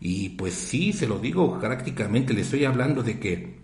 y 0.00 0.30
pues 0.30 0.54
sí, 0.54 0.92
se 0.92 1.06
lo 1.06 1.18
digo 1.18 1.58
prácticamente, 1.58 2.34
le 2.34 2.42
estoy 2.42 2.64
hablando 2.64 3.02
de 3.02 3.18
que 3.18 3.58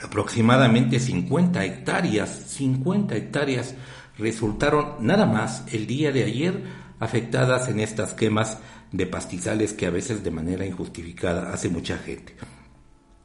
aproximadamente 0.00 1.00
50 1.00 1.64
hectáreas, 1.64 2.30
50 2.30 3.16
hectáreas 3.16 3.74
resultaron 4.18 4.94
nada 5.00 5.26
más 5.26 5.64
el 5.72 5.86
día 5.86 6.12
de 6.12 6.24
ayer 6.24 6.62
afectadas 7.00 7.68
en 7.68 7.80
estas 7.80 8.14
quemas 8.14 8.58
de 8.92 9.06
pastizales 9.06 9.72
que 9.72 9.86
a 9.86 9.90
veces 9.90 10.24
de 10.24 10.30
manera 10.30 10.66
injustificada 10.66 11.52
hace 11.52 11.68
mucha 11.68 11.98
gente. 11.98 12.34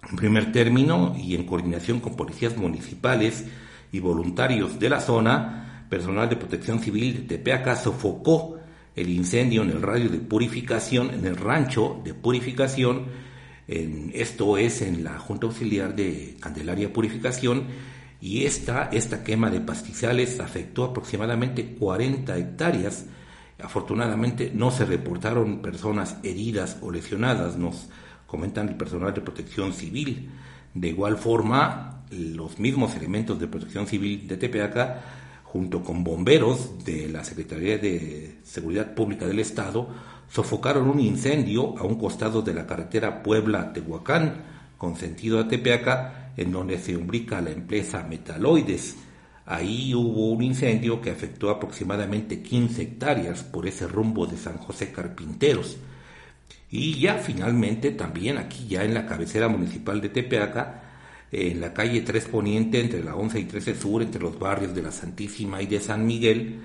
En 0.10 0.18
primer 0.18 0.52
término, 0.52 1.16
y 1.18 1.36
en 1.36 1.46
coordinación 1.46 2.00
con 2.00 2.16
policías 2.16 2.58
municipales 2.58 3.46
y 3.92 4.00
voluntarios 4.00 4.80
de 4.80 4.90
la 4.90 5.00
zona, 5.00 5.86
personal 5.90 6.30
de 6.30 6.36
protección 6.36 6.80
civil 6.80 7.16
de 7.16 7.22
Tepeaca 7.38 7.76
sofocó 7.76 8.58
el 8.96 9.10
incendio 9.10 9.64
en 9.64 9.72
el 9.72 9.82
radio 9.82 10.10
de 10.10 10.20
purificación, 10.20 11.12
en 11.12 11.26
el 11.26 11.36
rancho 11.36 12.02
de 12.04 12.14
purificación, 12.14 13.06
en, 13.68 14.12
esto 14.14 14.58
es 14.58 14.82
en 14.82 15.04
la 15.04 15.18
Junta 15.20 15.48
Auxiliar 15.48 15.96
de 15.96 16.36
Candelaria 16.40 16.92
Purificación, 16.92 17.68
y 18.24 18.46
esta, 18.46 18.86
esta 18.94 19.22
quema 19.22 19.50
de 19.50 19.60
pastizales 19.60 20.40
afectó 20.40 20.86
aproximadamente 20.86 21.76
40 21.76 22.38
hectáreas. 22.38 23.06
Afortunadamente 23.62 24.50
no 24.56 24.72
se 24.72 24.86
reportaron 24.86 25.62
personas 25.62 26.16
heridas 26.24 26.78
o 26.80 26.90
lesionadas, 26.90 27.58
nos 27.58 27.90
comentan 28.26 28.70
el 28.70 28.76
personal 28.76 29.14
de 29.14 29.20
protección 29.20 29.74
civil. 29.74 30.32
De 30.74 30.88
igual 30.88 31.18
forma, 31.18 32.06
los 32.12 32.60
mismos 32.60 32.96
elementos 32.96 33.38
de 33.42 33.48
protección 33.50 33.88
civil 33.88 34.26
de 34.26 34.38
Tepeaca 34.38 35.02
junto 35.44 35.84
con 35.84 36.06
bomberos 36.06 36.82
de 36.86 37.10
la 37.10 37.26
Secretaría 37.26 37.78
de 37.78 38.38
Seguridad 38.44 38.96
Pública 38.96 39.28
del 39.28 39.40
Estado, 39.40 39.90
sofocaron 40.30 40.90
un 40.90 41.02
incendio 41.02 41.78
a 41.78 41.84
un 41.84 41.96
costado 41.96 42.42
de 42.42 42.54
la 42.54 42.66
carretera 42.66 43.22
Puebla-Tehuacán, 43.22 44.46
con 44.78 44.96
sentido 44.96 45.42
a 45.42 45.50
Tepeaca, 45.50 46.23
en 46.38 46.52
donde 46.52 46.80
se 46.80 46.96
ubica 46.96 47.42
la 47.42 47.52
empresa 47.52 48.06
Metaloides. 48.08 48.96
Ahí 49.46 49.94
hubo 49.94 50.32
un 50.32 50.42
incendio 50.42 51.02
que 51.02 51.12
afectó 51.12 51.50
aproximadamente 51.50 52.42
15 52.42 52.82
hectáreas 52.82 53.44
por 53.44 53.68
ese 53.68 53.88
rumbo 53.88 54.26
de 54.26 54.38
San 54.38 54.58
José 54.58 54.92
Carpinteros. 54.92 55.78
Y 56.70 57.00
ya 57.00 57.16
finalmente 57.16 57.92
también 57.92 58.38
aquí 58.38 58.68
ya 58.68 58.84
en 58.84 58.94
la 58.94 59.06
cabecera 59.06 59.48
municipal 59.48 60.02
de 60.02 60.10
Tepeaca 60.10 60.84
en 61.34 61.60
la 61.60 61.74
calle 61.74 62.02
3 62.02 62.26
Poniente, 62.26 62.80
entre 62.80 63.04
la 63.04 63.16
11 63.16 63.40
y 63.40 63.46
13 63.46 63.76
Sur, 63.76 64.04
entre 64.04 64.22
los 64.22 64.38
barrios 64.38 64.76
de 64.76 64.84
la 64.84 64.92
Santísima 64.92 65.62
y 65.62 65.66
de 65.66 65.80
San 65.80 66.06
Miguel. 66.06 66.62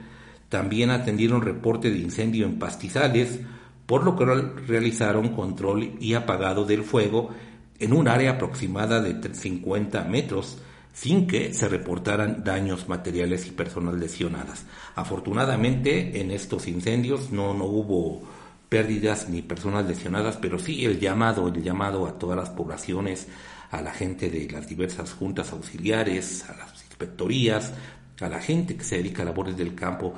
También 0.49 0.91
atendieron 0.91 1.43
reporte 1.43 1.91
de 1.91 1.99
incendio 1.99 2.47
en 2.47 2.59
pastizales, 2.59 3.41
por 3.87 4.05
lo 4.05 4.15
que 4.15 4.27
realizaron 4.27 5.31
control 5.31 5.95
y 6.01 6.13
apagado 6.13 6.67
del 6.67 6.85
fuego 6.85 7.31
en 7.79 7.93
un 7.93 8.09
área 8.09 8.33
aproximada 8.33 9.01
de 9.01 9.35
50 9.35 10.05
metros, 10.05 10.59
sin 10.93 11.27
que 11.27 11.55
se 11.55 11.69
reportaran 11.69 12.43
daños 12.43 12.89
materiales 12.89 13.47
y 13.47 13.53
personas 13.53 13.95
lesionadas. 13.95 14.65
Afortunadamente, 14.97 16.21
en 16.21 16.33
estos 16.33 16.67
incendios 16.67 17.31
no, 17.31 17.55
no 17.55 17.65
hubo 17.67 18.23
pérdidas 18.69 19.29
ni 19.29 19.43
personas 19.43 19.87
lesionadas, 19.87 20.37
pero 20.37 20.59
sí 20.59 20.85
el 20.85 20.99
llamado, 20.99 21.49
el 21.49 21.63
llamado 21.63 22.07
a 22.07 22.19
todas 22.19 22.37
las 22.37 22.51
poblaciones 22.51 23.29
a 23.71 23.81
la 23.81 23.93
gente 23.93 24.31
de 24.31 24.51
las 24.51 24.69
diversas 24.69 25.13
juntas 25.13 25.53
auxiliares, 25.53 26.49
a 26.49 26.57
las 26.57 26.85
inspectorías, 26.85 27.73
a 28.21 28.29
la 28.29 28.41
gente 28.41 28.77
que 28.77 28.85
se 28.85 28.97
dedica 28.97 29.23
a 29.23 29.27
labores 29.27 29.57
del 29.57 29.75
campo, 29.75 30.15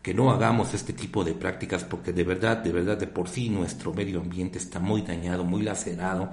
que 0.00 0.14
no 0.14 0.30
hagamos 0.30 0.74
este 0.74 0.92
tipo 0.92 1.22
de 1.22 1.34
prácticas 1.34 1.84
porque 1.84 2.12
de 2.12 2.24
verdad, 2.24 2.58
de 2.58 2.72
verdad, 2.72 2.96
de 2.96 3.06
por 3.06 3.28
sí 3.28 3.50
nuestro 3.50 3.92
medio 3.92 4.20
ambiente 4.20 4.58
está 4.58 4.80
muy 4.80 5.02
dañado, 5.02 5.44
muy 5.44 5.62
lacerado 5.62 6.30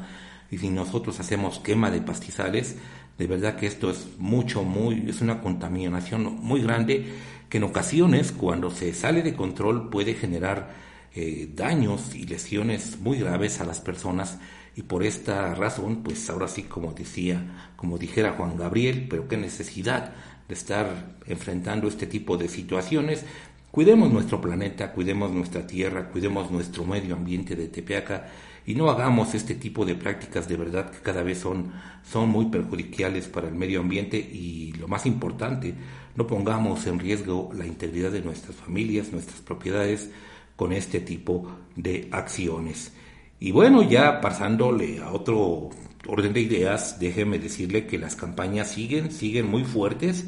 y 0.51 0.58
si 0.58 0.70
nosotros 0.70 1.20
hacemos 1.20 1.60
quema 1.60 1.91
de 1.91 2.01
pastizales, 2.01 2.75
de 3.18 3.27
verdad 3.27 3.56
que 3.56 3.68
esto 3.68 3.89
es 3.89 4.08
mucho, 4.18 4.63
muy, 4.63 5.06
es 5.10 5.22
una 5.22 5.41
contaminación 5.41 6.39
muy 6.41 6.62
grande 6.62 7.06
que 7.50 7.58
en 7.58 7.63
ocasiones 7.63 8.32
cuando 8.32 8.72
se 8.72 8.94
sale 8.94 9.22
de 9.22 9.36
control 9.36 9.89
puede 9.89 10.13
generar 10.13 10.74
eh, 11.15 11.50
daños 11.53 12.15
y 12.15 12.25
lesiones 12.25 13.00
muy 13.00 13.20
graves 13.20 13.60
a 13.60 13.65
las 13.65 13.82
personas 13.82 14.38
y 14.75 14.84
por 14.84 15.03
esta 15.03 15.53
razón, 15.56 16.03
pues 16.03 16.29
ahora 16.29 16.48
sí, 16.48 16.63
como 16.63 16.94
decía, 16.94 17.72
como 17.75 17.98
dijera 17.98 18.34
Juan 18.38 18.56
Gabriel, 18.56 19.08
pero 19.10 19.27
qué 19.27 19.36
necesidad 19.36 20.13
de 20.48 20.53
estar 20.53 21.18
enfrentando 21.25 21.88
este 21.88 22.08
tipo 22.08 22.38
de 22.38 22.48
situaciones. 22.48 23.25
Cuidemos 23.72 24.12
nuestro 24.12 24.39
planeta, 24.39 24.94
cuidemos 24.94 25.32
nuestra 25.32 25.68
tierra, 25.68 26.10
cuidemos 26.10 26.50
nuestro 26.50 26.86
medio 26.86 27.15
ambiente 27.15 27.58
de 27.58 27.68
Tepeaca 27.68 28.27
y 28.66 28.75
no 28.75 28.89
hagamos 28.89 29.34
este 29.34 29.56
tipo 29.56 29.86
de 29.86 29.96
prácticas 29.96 30.48
de 30.48 30.58
verdad 30.58 30.92
que 30.92 31.00
cada 31.00 31.24
vez 31.24 31.39
son, 31.39 31.72
son 32.04 32.30
muy 32.30 32.46
perjudiciales 32.46 33.28
para 33.28 33.48
el 33.48 33.56
medio 33.56 33.80
ambiente 33.80 34.18
y 34.18 34.74
lo 34.74 34.88
más 34.88 35.06
importante, 35.06 35.74
no 36.16 36.28
pongamos 36.28 36.86
en 36.88 37.00
riesgo 37.00 37.50
la 37.54 37.66
integridad 37.66 38.12
de 38.12 38.22
nuestras 38.22 38.56
familias, 38.56 39.12
nuestras 39.12 39.39
propiedades 39.42 40.10
con 40.56 40.74
este 40.74 41.00
tipo 41.00 41.50
de 41.75 42.10
acciones. 42.12 42.92
Y 43.39 43.51
bueno, 43.51 43.82
ya 43.84 44.20
pasándole 44.20 45.00
a 45.00 45.12
otro 45.12 45.70
orden 46.06 46.34
de 46.34 46.42
ideas, 46.42 47.00
déjeme 47.00 47.39
decirle 47.39 47.88
que 47.88 47.98
las 47.98 48.16
campañas 48.16 48.70
siguen, 48.70 49.12
siguen 49.12 49.48
muy 49.48 49.63
fuertes. 49.63 50.25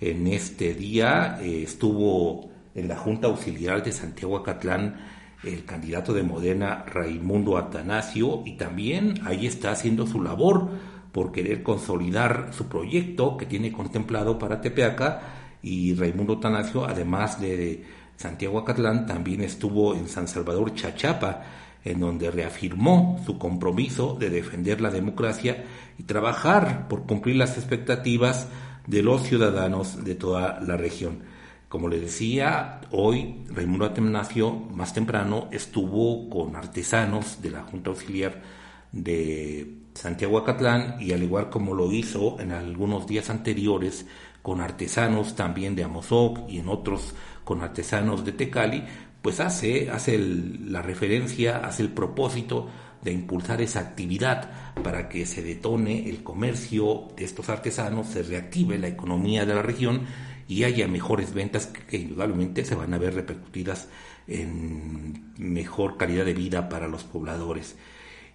En 0.00 0.26
este 0.26 0.74
día 0.74 1.38
eh, 1.40 1.62
estuvo 1.62 2.50
en 2.74 2.88
la 2.88 2.96
Junta 2.96 3.28
Auxiliar 3.28 3.82
de 3.84 3.92
Santiago 3.92 4.36
Acatlán 4.36 4.96
el 5.42 5.64
candidato 5.64 6.12
de 6.12 6.22
Modena 6.22 6.84
Raimundo 6.86 7.56
Atanasio 7.56 8.42
y 8.44 8.56
también 8.56 9.20
ahí 9.24 9.46
está 9.46 9.70
haciendo 9.70 10.06
su 10.06 10.22
labor 10.22 10.68
por 11.12 11.32
querer 11.32 11.62
consolidar 11.62 12.50
su 12.52 12.66
proyecto 12.66 13.36
que 13.36 13.46
tiene 13.46 13.72
contemplado 13.72 14.38
para 14.38 14.60
Tepeaca 14.60 15.20
y 15.62 15.94
Raimundo 15.94 16.34
Atanasio 16.34 16.84
además 16.84 17.40
de 17.40 17.84
Santiago 18.16 18.58
Acatlán 18.58 19.06
también 19.06 19.42
estuvo 19.42 19.94
en 19.94 20.08
San 20.08 20.26
Salvador 20.26 20.74
Chachapa 20.74 21.42
en 21.84 22.00
donde 22.00 22.30
reafirmó 22.30 23.20
su 23.24 23.38
compromiso 23.38 24.16
de 24.18 24.30
defender 24.30 24.80
la 24.80 24.90
democracia 24.90 25.64
y 25.98 26.02
trabajar 26.02 26.88
por 26.88 27.06
cumplir 27.06 27.36
las 27.36 27.56
expectativas 27.56 28.48
de 28.86 29.02
los 29.02 29.22
ciudadanos 29.22 30.04
de 30.04 30.14
toda 30.14 30.60
la 30.60 30.76
región. 30.76 31.20
Como 31.68 31.88
le 31.88 32.00
decía, 32.00 32.80
hoy 32.92 33.44
Raimundo 33.50 33.84
Atemnacio 33.84 34.52
más 34.52 34.94
temprano 34.94 35.48
estuvo 35.52 36.30
con 36.30 36.56
artesanos 36.56 37.42
de 37.42 37.50
la 37.50 37.62
Junta 37.62 37.90
Auxiliar 37.90 38.40
de 38.90 39.74
Santiago 39.92 40.38
Acatlán 40.38 40.96
y 40.98 41.12
al 41.12 41.22
igual 41.22 41.50
como 41.50 41.74
lo 41.74 41.92
hizo 41.92 42.40
en 42.40 42.52
algunos 42.52 43.06
días 43.06 43.28
anteriores 43.28 44.06
con 44.40 44.62
artesanos 44.62 45.36
también 45.36 45.76
de 45.76 45.84
Amozoc 45.84 46.48
y 46.48 46.60
en 46.60 46.70
otros 46.70 47.14
con 47.44 47.60
artesanos 47.60 48.24
de 48.24 48.32
Tecali, 48.32 48.84
pues 49.20 49.40
hace, 49.40 49.90
hace 49.90 50.16
la 50.16 50.80
referencia, 50.80 51.58
hace 51.58 51.82
el 51.82 51.90
propósito 51.90 52.68
de 53.02 53.12
impulsar 53.12 53.60
esa 53.60 53.80
actividad 53.80 54.50
para 54.82 55.10
que 55.10 55.26
se 55.26 55.42
detone 55.42 56.08
el 56.08 56.22
comercio 56.22 57.08
de 57.14 57.24
estos 57.24 57.50
artesanos, 57.50 58.06
se 58.06 58.22
reactive 58.22 58.78
la 58.78 58.88
economía 58.88 59.44
de 59.44 59.54
la 59.54 59.62
región 59.62 60.06
y 60.48 60.64
haya 60.64 60.88
mejores 60.88 61.34
ventas 61.34 61.66
que, 61.66 61.98
indudablemente 61.98 62.64
se 62.64 62.74
van 62.74 62.94
a 62.94 62.98
ver 62.98 63.14
repercutidas 63.14 63.88
en 64.26 65.32
mejor 65.36 65.98
calidad 65.98 66.24
de 66.24 66.34
vida 66.34 66.68
para 66.68 66.88
los 66.88 67.04
pobladores. 67.04 67.76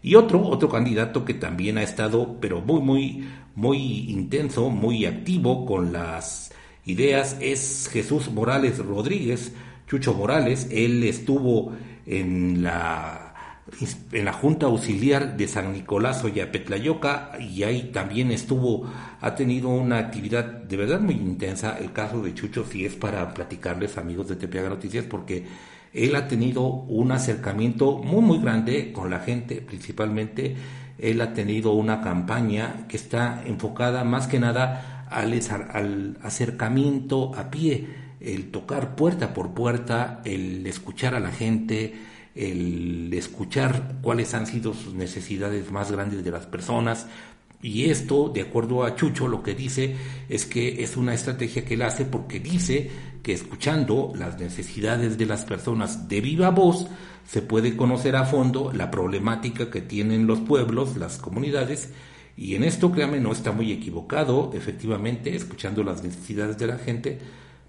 Y 0.03 0.15
otro, 0.15 0.41
otro 0.45 0.69
candidato 0.69 1.25
que 1.25 1.33
también 1.33 1.77
ha 1.77 1.83
estado, 1.83 2.37
pero 2.39 2.61
muy, 2.61 2.81
muy, 2.81 3.27
muy 3.55 4.09
intenso, 4.09 4.69
muy 4.69 5.05
activo 5.05 5.65
con 5.65 5.91
las 5.91 6.51
ideas 6.85 7.37
es 7.39 7.89
Jesús 7.91 8.29
Morales 8.31 8.77
Rodríguez, 8.77 9.53
Chucho 9.87 10.13
Morales, 10.13 10.67
él 10.71 11.03
estuvo 11.03 11.73
en 12.05 12.63
la, 12.63 13.22
en 14.11 14.25
la 14.25 14.33
Junta 14.33 14.65
Auxiliar 14.67 15.37
de 15.37 15.47
San 15.47 15.73
Nicolás 15.73 16.23
Oyapetlayoca 16.23 17.31
y 17.39 17.63
ahí 17.63 17.91
también 17.93 18.31
estuvo, 18.31 18.89
ha 19.19 19.35
tenido 19.35 19.69
una 19.69 19.97
actividad 19.97 20.45
de 20.45 20.77
verdad 20.77 20.99
muy 20.99 21.15
intensa. 21.15 21.77
El 21.79 21.91
caso 21.91 22.21
de 22.21 22.33
Chucho 22.33 22.65
sí 22.65 22.85
es 22.85 22.95
para 22.95 23.33
platicarles, 23.33 23.97
amigos 23.97 24.27
de 24.27 24.35
Tepeaga 24.35 24.69
Noticias, 24.69 25.05
porque 25.05 25.45
él 25.93 26.15
ha 26.15 26.27
tenido 26.27 26.63
un 26.63 27.11
acercamiento 27.11 27.97
muy, 27.99 28.21
muy 28.21 28.39
grande 28.39 28.91
con 28.91 29.09
la 29.09 29.19
gente, 29.19 29.61
principalmente 29.61 30.55
él 30.97 31.21
ha 31.21 31.33
tenido 31.33 31.73
una 31.73 32.01
campaña 32.01 32.85
que 32.87 32.97
está 32.97 33.43
enfocada 33.45 34.03
más 34.03 34.27
que 34.27 34.39
nada 34.39 35.07
al 35.09 36.17
acercamiento 36.23 37.35
a 37.35 37.51
pie 37.51 38.03
el 38.23 38.51
tocar 38.51 38.95
puerta 38.95 39.33
por 39.33 39.53
puerta, 39.53 40.21
el 40.23 40.65
escuchar 40.65 41.13
a 41.13 41.19
la 41.19 41.31
gente, 41.31 41.93
el 42.35 43.13
escuchar 43.13 43.97
cuáles 44.01 44.33
han 44.33 44.47
sido 44.47 44.73
sus 44.73 44.93
necesidades 44.93 45.71
más 45.71 45.91
grandes 45.91 46.23
de 46.23 46.31
las 46.31 46.45
personas. 46.45 47.07
Y 47.61 47.85
esto, 47.85 48.29
de 48.29 48.41
acuerdo 48.41 48.83
a 48.83 48.95
Chucho, 48.95 49.27
lo 49.27 49.41
que 49.41 49.55
dice 49.55 49.95
es 50.27 50.45
que 50.45 50.83
es 50.83 50.97
una 50.97 51.13
estrategia 51.13 51.63
que 51.63 51.75
él 51.75 51.81
hace 51.83 52.05
porque 52.05 52.39
dice 52.39 52.89
que 53.21 53.33
escuchando 53.33 54.11
las 54.15 54.37
necesidades 54.39 55.17
de 55.17 55.25
las 55.25 55.45
personas 55.45 56.09
de 56.09 56.19
viva 56.19 56.49
voz, 56.49 56.87
se 57.25 57.41
puede 57.41 57.77
conocer 57.77 58.17
a 58.17 58.25
fondo 58.25 58.73
la 58.73 58.91
problemática 58.91 59.71
que 59.71 59.81
tienen 59.81 60.27
los 60.27 60.41
pueblos, 60.41 60.97
las 60.97 61.17
comunidades, 61.19 61.93
y 62.35 62.55
en 62.55 62.63
esto, 62.63 62.91
créame, 62.91 63.19
no 63.19 63.31
está 63.31 63.51
muy 63.51 63.71
equivocado, 63.71 64.51
efectivamente, 64.53 65.35
escuchando 65.35 65.83
las 65.83 66.03
necesidades 66.03 66.57
de 66.57 66.67
la 66.67 66.77
gente, 66.77 67.19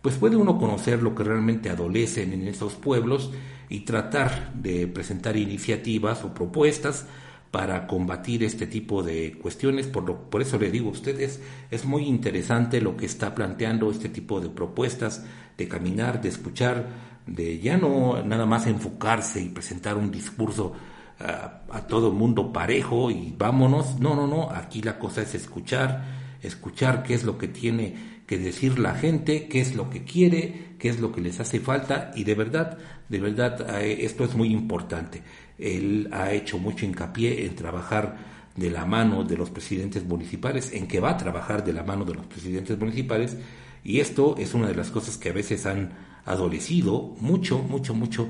pues 0.04 0.16
puede 0.16 0.36
uno 0.36 0.58
conocer 0.58 1.02
lo 1.02 1.14
que 1.14 1.24
realmente 1.24 1.70
adolecen 1.70 2.34
en 2.34 2.46
esos 2.46 2.74
pueblos 2.74 3.32
y 3.70 3.86
tratar 3.86 4.52
de 4.52 4.86
presentar 4.86 5.34
iniciativas 5.34 6.24
o 6.24 6.34
propuestas 6.34 7.06
para 7.50 7.86
combatir 7.86 8.44
este 8.44 8.66
tipo 8.66 9.02
de 9.02 9.38
cuestiones. 9.40 9.86
Por, 9.86 10.04
lo, 10.04 10.28
por 10.28 10.42
eso 10.42 10.58
le 10.58 10.70
digo 10.70 10.90
a 10.90 10.92
ustedes, 10.92 11.40
es 11.70 11.86
muy 11.86 12.04
interesante 12.04 12.82
lo 12.82 12.98
que 12.98 13.06
está 13.06 13.34
planteando 13.34 13.90
este 13.90 14.10
tipo 14.10 14.42
de 14.42 14.50
propuestas, 14.50 15.24
de 15.56 15.68
caminar, 15.68 16.20
de 16.20 16.28
escuchar, 16.28 16.86
de 17.26 17.58
ya 17.60 17.78
no 17.78 18.22
nada 18.22 18.44
más 18.44 18.66
enfocarse 18.66 19.40
y 19.40 19.48
presentar 19.48 19.96
un 19.96 20.10
discurso 20.10 20.74
a, 21.18 21.62
a 21.72 21.86
todo 21.86 22.08
el 22.08 22.14
mundo 22.14 22.52
parejo 22.52 23.10
y 23.10 23.34
vámonos. 23.38 23.98
No, 23.98 24.14
no, 24.14 24.26
no, 24.26 24.50
aquí 24.50 24.82
la 24.82 24.98
cosa 24.98 25.22
es 25.22 25.34
escuchar, 25.34 26.04
escuchar 26.42 27.02
qué 27.04 27.14
es 27.14 27.24
lo 27.24 27.38
que 27.38 27.48
tiene 27.48 28.13
que 28.26 28.38
decir 28.38 28.78
la 28.78 28.94
gente, 28.94 29.48
qué 29.48 29.60
es 29.60 29.74
lo 29.74 29.90
que 29.90 30.04
quiere, 30.04 30.74
qué 30.78 30.88
es 30.88 31.00
lo 31.00 31.12
que 31.12 31.20
les 31.20 31.40
hace 31.40 31.60
falta 31.60 32.12
y 32.14 32.24
de 32.24 32.34
verdad, 32.34 32.78
de 33.08 33.20
verdad, 33.20 33.80
eh, 33.82 34.04
esto 34.04 34.24
es 34.24 34.34
muy 34.34 34.50
importante. 34.52 35.22
Él 35.58 36.08
ha 36.12 36.32
hecho 36.32 36.58
mucho 36.58 36.86
hincapié 36.86 37.46
en 37.46 37.54
trabajar 37.54 38.16
de 38.56 38.70
la 38.70 38.86
mano 38.86 39.24
de 39.24 39.36
los 39.36 39.50
presidentes 39.50 40.04
municipales, 40.04 40.72
en 40.72 40.86
que 40.86 41.00
va 41.00 41.10
a 41.10 41.16
trabajar 41.16 41.64
de 41.64 41.72
la 41.72 41.82
mano 41.82 42.04
de 42.04 42.14
los 42.14 42.26
presidentes 42.26 42.78
municipales, 42.78 43.36
y 43.82 44.00
esto 44.00 44.36
es 44.38 44.54
una 44.54 44.68
de 44.68 44.74
las 44.74 44.90
cosas 44.90 45.18
que 45.18 45.30
a 45.30 45.32
veces 45.32 45.66
han 45.66 45.92
adolecido 46.24 47.14
mucho, 47.20 47.58
mucho, 47.58 47.94
mucho 47.94 48.28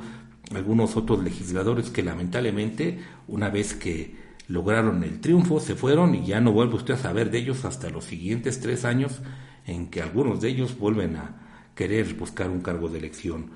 algunos 0.54 0.96
otros 0.96 1.22
legisladores 1.22 1.90
que 1.90 2.02
lamentablemente, 2.02 2.98
una 3.28 3.50
vez 3.50 3.74
que 3.74 4.16
lograron 4.48 5.04
el 5.04 5.20
triunfo, 5.20 5.60
se 5.60 5.74
fueron 5.74 6.14
y 6.14 6.26
ya 6.26 6.40
no 6.40 6.52
vuelve 6.52 6.74
usted 6.74 6.94
a 6.94 6.98
saber 6.98 7.30
de 7.30 7.38
ellos 7.38 7.64
hasta 7.64 7.88
los 7.90 8.04
siguientes 8.04 8.60
tres 8.60 8.84
años 8.84 9.20
en 9.66 9.88
que 9.88 10.02
algunos 10.02 10.40
de 10.40 10.48
ellos 10.48 10.78
vuelven 10.78 11.16
a 11.16 11.70
querer 11.74 12.14
buscar 12.14 12.50
un 12.50 12.60
cargo 12.60 12.88
de 12.88 12.98
elección 12.98 13.50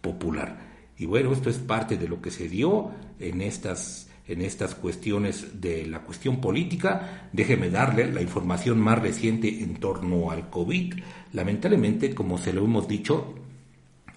popular. 0.00 0.58
Y 0.96 1.06
bueno, 1.06 1.32
esto 1.32 1.50
es 1.50 1.58
parte 1.58 1.96
de 1.96 2.08
lo 2.08 2.22
que 2.22 2.30
se 2.30 2.48
dio 2.48 2.90
en 3.18 3.40
estas, 3.40 4.08
en 4.28 4.42
estas 4.42 4.74
cuestiones 4.74 5.60
de 5.60 5.86
la 5.86 6.00
cuestión 6.00 6.40
política. 6.40 7.28
Déjeme 7.32 7.70
darle 7.70 8.12
la 8.12 8.22
información 8.22 8.78
más 8.78 9.00
reciente 9.00 9.62
en 9.62 9.76
torno 9.76 10.30
al 10.30 10.50
COVID. 10.50 10.94
Lamentablemente, 11.32 12.14
como 12.14 12.38
se 12.38 12.52
lo 12.52 12.64
hemos 12.64 12.86
dicho, 12.86 13.34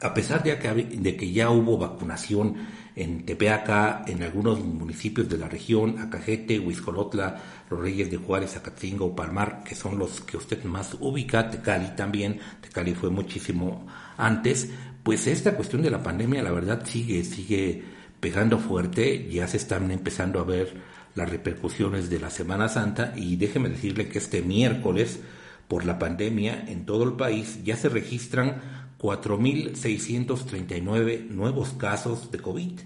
a 0.02 0.14
pesar 0.14 0.44
de 0.44 0.60
que, 0.60 0.70
de 0.70 1.16
que 1.16 1.32
ya 1.32 1.50
hubo 1.50 1.78
vacunación 1.78 2.56
en 2.98 3.26
Tepeaca, 3.26 4.04
en 4.08 4.24
algunos 4.24 4.60
municipios 4.60 5.30
de 5.30 5.38
la 5.38 5.48
región, 5.48 6.00
Acajete, 6.00 6.60
Huizcolotla, 6.60 7.42
Los 7.70 7.80
Reyes 7.80 8.10
de 8.10 8.18
Juárez, 8.18 8.58
Acatzingo, 8.58 9.16
Palmar, 9.16 9.64
que 9.64 9.76
son 9.76 10.00
los 10.00 10.22
que 10.22 10.36
usted 10.36 10.64
más 10.64 10.98
ubica, 11.00 11.50
Tecali 11.50 11.96
también, 11.96 12.40
Tecali 12.60 12.96
fue 12.96 13.12
muchísimo 13.12 13.86
antes, 14.18 14.70
pues 15.04 15.28
esta 15.28 15.56
cuestión 15.56 15.84
de 15.84 15.92
la 15.92 16.02
pandemia, 16.02 16.42
la 16.42 16.52
verdad, 16.52 16.84
sigue, 16.86 17.24
sigue 17.24 17.84
pegando 18.20 18.58
fuerte, 18.58 19.30
ya 19.30 19.48
se 19.48 19.58
están 19.58 19.92
empezando 19.92 20.40
a 20.40 20.44
ver 20.44 20.74
las 21.14 21.30
repercusiones 21.30 22.10
de 22.10 22.20
la 22.20 22.30
Semana 22.30 22.68
Santa 22.68 23.14
y 23.16 23.36
déjeme 23.36 23.70
decirle 23.70 24.10
que 24.10 24.18
este 24.18 24.42
miércoles, 24.42 25.20
por 25.68 25.86
la 25.86 26.00
pandemia 26.00 26.66
en 26.68 26.86
todo 26.86 27.04
el 27.04 27.14
país, 27.14 27.64
ya 27.64 27.76
se 27.76 27.90
registran 27.90 28.87
4.639 29.00 31.30
nuevos 31.30 31.74
casos 31.74 32.32
de 32.32 32.40
COVID 32.40 32.80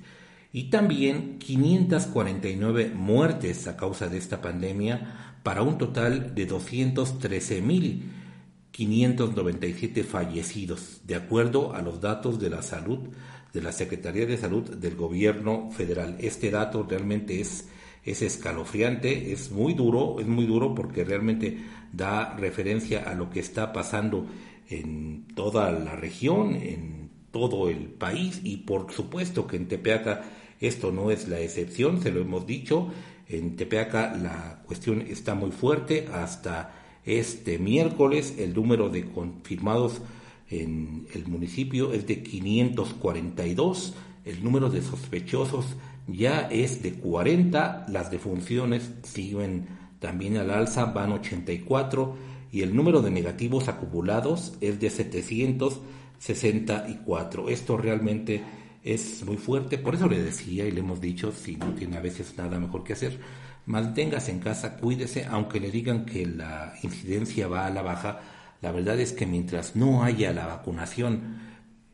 y 0.54 0.70
también 0.70 1.40
549 1.40 2.92
muertes 2.94 3.68
a 3.68 3.78
causa 3.78 4.08
de 4.08 4.18
esta 4.18 4.42
pandemia 4.42 5.38
para 5.44 5.62
un 5.62 5.78
total 5.78 6.36
de 6.36 6.48
213.000 6.48 8.02
597 8.72 10.04
fallecidos, 10.04 11.02
de 11.04 11.16
acuerdo 11.16 11.74
a 11.74 11.82
los 11.82 12.00
datos 12.00 12.40
de 12.40 12.50
la 12.50 12.62
salud 12.62 13.00
de 13.54 13.62
la 13.62 13.74
Secretaría 13.74 14.26
de 14.26 14.38
Salud 14.38 14.64
del 14.64 14.96
Gobierno 14.96 15.70
Federal. 15.72 16.16
Este 16.20 16.52
dato 16.52 16.88
realmente 16.90 17.42
es, 17.42 17.68
es 18.06 18.22
escalofriante, 18.22 19.34
es 19.34 19.52
muy 19.52 19.74
duro, 19.74 20.22
es 20.22 20.28
muy 20.28 20.46
duro 20.46 20.74
porque 20.74 21.04
realmente 21.04 21.58
da 21.92 22.34
referencia 22.38 23.10
a 23.10 23.14
lo 23.14 23.30
que 23.30 23.42
está 23.42 23.74
pasando 23.74 24.26
en 24.72 25.28
toda 25.36 25.72
la 25.72 25.96
región, 25.96 26.56
en 26.56 27.10
todo 27.32 27.70
el 27.70 27.86
país 27.88 28.42
y 28.44 28.58
por 28.58 28.92
supuesto 28.92 29.48
que 29.48 29.58
en 29.58 29.68
Tepeaca 29.68 30.24
esto 30.60 30.92
no 30.92 31.12
es 31.12 31.28
la 31.28 31.40
excepción, 31.40 32.02
se 32.02 32.12
lo 32.12 32.22
hemos 32.22 32.46
dicho, 32.46 32.90
en 33.28 33.56
Tepeaca 33.56 34.16
la 34.16 34.62
cuestión 34.66 35.02
está 35.02 35.36
muy 35.36 35.52
fuerte. 35.52 36.08
Hasta 36.14 36.74
este 37.06 37.58
miércoles 37.58 38.36
el 38.38 38.54
número 38.54 38.90
de 38.90 39.06
confirmados 39.06 40.02
en 40.50 41.08
el 41.14 41.28
municipio 41.28 41.94
es 41.94 42.06
de 42.08 42.22
542, 42.22 43.96
el 44.26 44.44
número 44.44 44.70
de 44.70 44.82
sospechosos 44.82 45.66
ya 46.08 46.42
es 46.42 46.84
de 46.84 46.94
40, 46.94 47.86
las 47.90 48.12
defunciones 48.12 48.92
siguen 49.04 49.68
también 50.00 50.38
al 50.38 50.52
alza, 50.52 50.86
van 50.86 51.14
84 51.14 52.31
y 52.52 52.62
el 52.62 52.76
número 52.76 53.02
de 53.02 53.10
negativos 53.12 53.68
acumulados 53.68 54.54
es 54.62 54.80
de 54.80 54.90
764. 54.90 57.50
Esto 57.50 57.78
realmente 57.78 58.42
es 58.84 59.24
muy 59.26 59.38
fuerte, 59.38 59.78
por 59.78 59.94
eso 59.96 60.08
le 60.08 60.22
decía 60.22 60.66
y 60.66 60.72
le 60.72 60.82
hemos 60.82 61.00
dicho, 61.00 61.32
si 61.32 61.56
no 61.56 61.74
tiene 61.74 61.98
a 61.98 62.02
veces 62.02 62.36
nada 62.38 62.60
mejor 62.60 62.84
que 62.84 62.94
hacer, 62.94 63.20
manténgase 63.66 64.32
en 64.32 64.40
casa, 64.40 64.78
cuídese, 64.78 65.26
aunque 65.26 65.60
le 65.60 65.72
digan 65.72 66.06
que 66.06 66.26
la 66.26 66.74
incidencia 66.82 67.48
va 67.48 67.68
a 67.68 67.70
la 67.70 67.84
baja, 67.84 68.22
la 68.62 68.72
verdad 68.72 69.00
es 69.00 69.14
que 69.14 69.26
mientras 69.26 69.76
no 69.76 70.04
haya 70.04 70.34
la 70.34 70.48
vacunación 70.48 71.40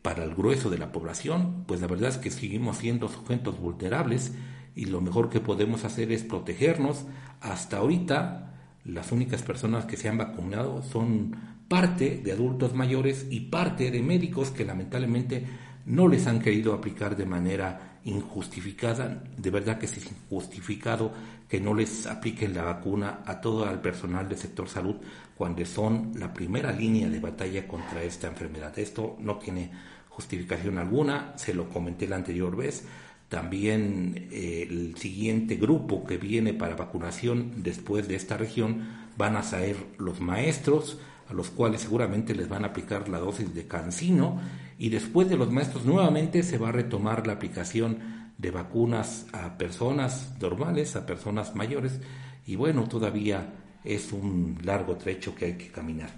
para 0.02 0.24
el 0.24 0.34
grueso 0.34 0.70
de 0.70 0.78
la 0.78 0.92
población, 0.92 1.64
pues 1.66 1.80
la 1.80 1.86
verdad 1.86 2.10
es 2.10 2.18
que 2.18 2.30
seguimos 2.30 2.78
siendo 2.78 3.08
sujetos 3.08 3.60
vulnerables 3.60 4.32
y 4.74 4.86
lo 4.86 5.00
mejor 5.00 5.28
que 5.28 5.40
podemos 5.40 5.84
hacer 5.84 6.12
es 6.12 6.22
protegernos. 6.22 7.04
Hasta 7.40 7.78
ahorita, 7.78 8.47
las 8.88 9.12
únicas 9.12 9.42
personas 9.42 9.84
que 9.84 9.96
se 9.96 10.08
han 10.08 10.18
vacunado 10.18 10.82
son 10.82 11.36
parte 11.68 12.20
de 12.24 12.32
adultos 12.32 12.74
mayores 12.74 13.26
y 13.30 13.40
parte 13.40 13.90
de 13.90 14.02
médicos 14.02 14.50
que 14.50 14.64
lamentablemente 14.64 15.46
no 15.84 16.08
les 16.08 16.26
han 16.26 16.40
querido 16.40 16.72
aplicar 16.72 17.16
de 17.16 17.26
manera 17.26 18.00
injustificada, 18.04 19.22
de 19.36 19.50
verdad 19.50 19.78
que 19.78 19.86
es 19.86 19.96
injustificado 19.96 21.12
que 21.48 21.60
no 21.60 21.74
les 21.74 22.06
apliquen 22.06 22.54
la 22.54 22.62
vacuna 22.62 23.20
a 23.26 23.40
todo 23.40 23.70
el 23.70 23.78
personal 23.80 24.28
del 24.28 24.38
sector 24.38 24.68
salud 24.68 24.96
cuando 25.36 25.64
son 25.66 26.12
la 26.16 26.32
primera 26.32 26.72
línea 26.72 27.08
de 27.08 27.20
batalla 27.20 27.66
contra 27.66 28.02
esta 28.02 28.26
enfermedad. 28.26 28.78
Esto 28.78 29.16
no 29.20 29.36
tiene 29.36 29.70
justificación 30.08 30.78
alguna, 30.78 31.34
se 31.36 31.54
lo 31.54 31.68
comenté 31.68 32.08
la 32.08 32.16
anterior 32.16 32.56
vez. 32.56 32.84
También 33.28 34.28
eh, 34.32 34.66
el 34.68 34.96
siguiente 34.96 35.56
grupo 35.56 36.04
que 36.04 36.16
viene 36.16 36.54
para 36.54 36.76
vacunación 36.76 37.62
después 37.62 38.08
de 38.08 38.16
esta 38.16 38.38
región 38.38 38.88
van 39.18 39.36
a 39.36 39.42
ser 39.42 39.76
los 39.98 40.20
maestros, 40.20 40.98
a 41.28 41.34
los 41.34 41.50
cuales 41.50 41.82
seguramente 41.82 42.34
les 42.34 42.48
van 42.48 42.64
a 42.64 42.68
aplicar 42.68 43.08
la 43.10 43.18
dosis 43.18 43.54
de 43.54 43.66
cancino 43.66 44.40
y 44.78 44.88
después 44.88 45.28
de 45.28 45.36
los 45.36 45.52
maestros 45.52 45.84
nuevamente 45.84 46.42
se 46.42 46.56
va 46.56 46.70
a 46.70 46.72
retomar 46.72 47.26
la 47.26 47.34
aplicación 47.34 47.98
de 48.38 48.50
vacunas 48.50 49.26
a 49.32 49.58
personas 49.58 50.34
normales, 50.40 50.96
a 50.96 51.04
personas 51.04 51.54
mayores 51.54 52.00
y 52.46 52.56
bueno, 52.56 52.88
todavía 52.88 53.52
es 53.84 54.10
un 54.12 54.56
largo 54.64 54.96
trecho 54.96 55.34
que 55.34 55.44
hay 55.46 55.54
que 55.54 55.68
caminar. 55.68 56.10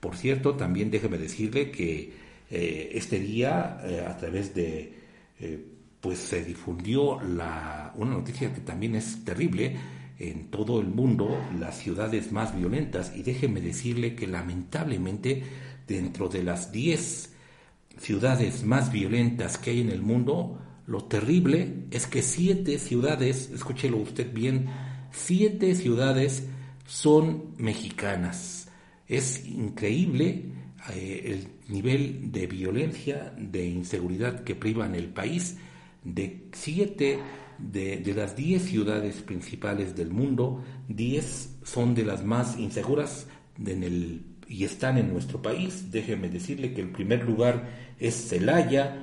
Por 0.00 0.16
cierto, 0.16 0.54
también 0.54 0.90
déjeme 0.90 1.18
decirle 1.18 1.70
que 1.70 2.14
eh, 2.50 2.90
este 2.94 3.18
día 3.18 3.78
eh, 3.84 4.06
a 4.08 4.16
través 4.16 4.54
de 4.54 5.04
pues 6.06 6.20
se 6.20 6.44
difundió 6.44 7.20
la, 7.20 7.92
una 7.96 8.12
noticia 8.12 8.54
que 8.54 8.60
también 8.60 8.94
es 8.94 9.24
terrible 9.24 9.76
en 10.20 10.52
todo 10.52 10.80
el 10.80 10.86
mundo 10.86 11.36
las 11.58 11.78
ciudades 11.78 12.30
más 12.30 12.56
violentas 12.56 13.10
y 13.16 13.24
déjeme 13.24 13.60
decirle 13.60 14.14
que 14.14 14.28
lamentablemente 14.28 15.42
dentro 15.84 16.28
de 16.28 16.44
las 16.44 16.70
10 16.70 17.34
ciudades 17.98 18.62
más 18.62 18.92
violentas 18.92 19.58
que 19.58 19.70
hay 19.70 19.80
en 19.80 19.90
el 19.90 20.00
mundo, 20.00 20.62
lo 20.86 21.06
terrible 21.06 21.86
es 21.90 22.06
que 22.06 22.22
siete 22.22 22.78
ciudades, 22.78 23.50
escúchelo 23.52 23.96
usted 23.96 24.32
bien, 24.32 24.66
siete 25.10 25.74
ciudades 25.74 26.46
son 26.86 27.56
mexicanas. 27.56 28.68
Es 29.08 29.44
increíble 29.44 30.52
eh, 30.94 31.22
el 31.24 31.74
nivel 31.74 32.30
de 32.30 32.46
violencia, 32.46 33.34
de 33.36 33.66
inseguridad 33.66 34.44
que 34.44 34.54
priva 34.54 34.86
en 34.86 34.94
el 34.94 35.08
país. 35.08 35.56
De 36.06 36.48
siete 36.52 37.18
de, 37.58 38.12
las 38.14 38.36
10 38.36 38.62
ciudades 38.62 39.16
principales 39.22 39.96
del 39.96 40.10
mundo, 40.10 40.62
10 40.86 41.58
son 41.64 41.96
de 41.96 42.04
las 42.04 42.24
más 42.24 42.60
inseguras 42.60 43.26
en 43.58 43.82
el, 43.82 44.22
y 44.46 44.62
están 44.62 44.98
en 44.98 45.12
nuestro 45.12 45.42
país. 45.42 45.90
Déjeme 45.90 46.28
decirle 46.28 46.72
que 46.74 46.80
el 46.80 46.90
primer 46.90 47.24
lugar 47.24 47.68
es 47.98 48.28
Celaya, 48.28 49.02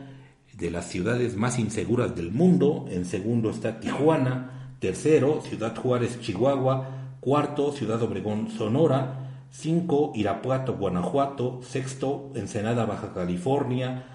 de 0.54 0.72
las 0.72 0.88
ciudades 0.88 1.36
más 1.36 1.60
inseguras 1.60 2.16
del 2.16 2.32
mundo. 2.32 2.86
En 2.90 3.04
segundo 3.04 3.50
está 3.50 3.82
Tijuana. 3.82 4.78
Tercero, 4.80 5.42
Ciudad 5.42 5.76
Juárez, 5.76 6.22
Chihuahua. 6.22 7.18
Cuarto, 7.20 7.74
Ciudad 7.74 8.02
Obregón, 8.02 8.50
Sonora. 8.50 9.46
Cinco, 9.50 10.14
Irapuato, 10.16 10.76
Guanajuato. 10.78 11.60
Sexto, 11.64 12.32
Ensenada, 12.36 12.86
Baja 12.86 13.14
California 13.14 14.13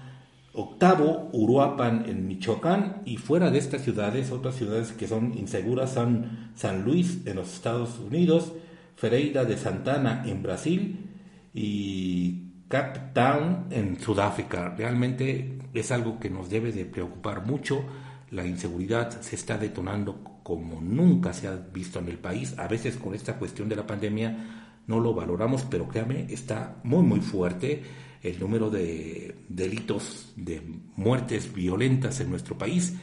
octavo, 0.59 1.29
Uruapan 1.31 2.05
en 2.07 2.27
Michoacán 2.27 3.01
y 3.05 3.17
fuera 3.17 3.49
de 3.49 3.59
estas 3.59 3.81
ciudades, 3.81 4.31
otras 4.31 4.55
ciudades 4.55 4.91
que 4.91 5.07
son 5.07 5.37
inseguras 5.37 5.93
son 5.93 6.51
San 6.55 6.83
Luis 6.83 7.19
en 7.25 7.37
los 7.37 7.53
Estados 7.53 7.97
Unidos, 7.99 8.51
Fereida 8.95 9.45
de 9.45 9.57
Santana 9.57 10.23
en 10.25 10.43
Brasil 10.43 11.09
y 11.53 12.43
Cape 12.67 12.99
Town 13.13 13.67
en 13.71 13.99
Sudáfrica. 13.99 14.75
Realmente 14.77 15.57
es 15.73 15.91
algo 15.91 16.19
que 16.19 16.29
nos 16.29 16.49
debe 16.49 16.71
de 16.71 16.85
preocupar 16.85 17.45
mucho. 17.45 17.83
La 18.31 18.45
inseguridad 18.45 19.21
se 19.21 19.35
está 19.35 19.57
detonando 19.57 20.39
como 20.43 20.81
nunca 20.81 21.31
se 21.31 21.47
ha 21.47 21.55
visto 21.55 21.99
en 21.99 22.09
el 22.09 22.17
país. 22.17 22.57
A 22.57 22.67
veces 22.67 22.97
con 22.97 23.15
esta 23.15 23.37
cuestión 23.37 23.69
de 23.69 23.75
la 23.77 23.87
pandemia 23.87 24.58
no 24.89 24.99
lo 24.99 25.13
valoramos, 25.13 25.65
pero 25.69 25.87
créame, 25.87 26.25
está 26.29 26.79
muy 26.83 27.03
muy 27.03 27.21
fuerte 27.21 27.83
el 28.23 28.39
número 28.39 28.71
de 28.71 29.35
delitos, 29.47 30.33
de 30.35 30.61
muertes 30.95 31.53
violentas 31.53 32.19
en 32.19 32.31
nuestro 32.31 32.57
país. 32.57 32.95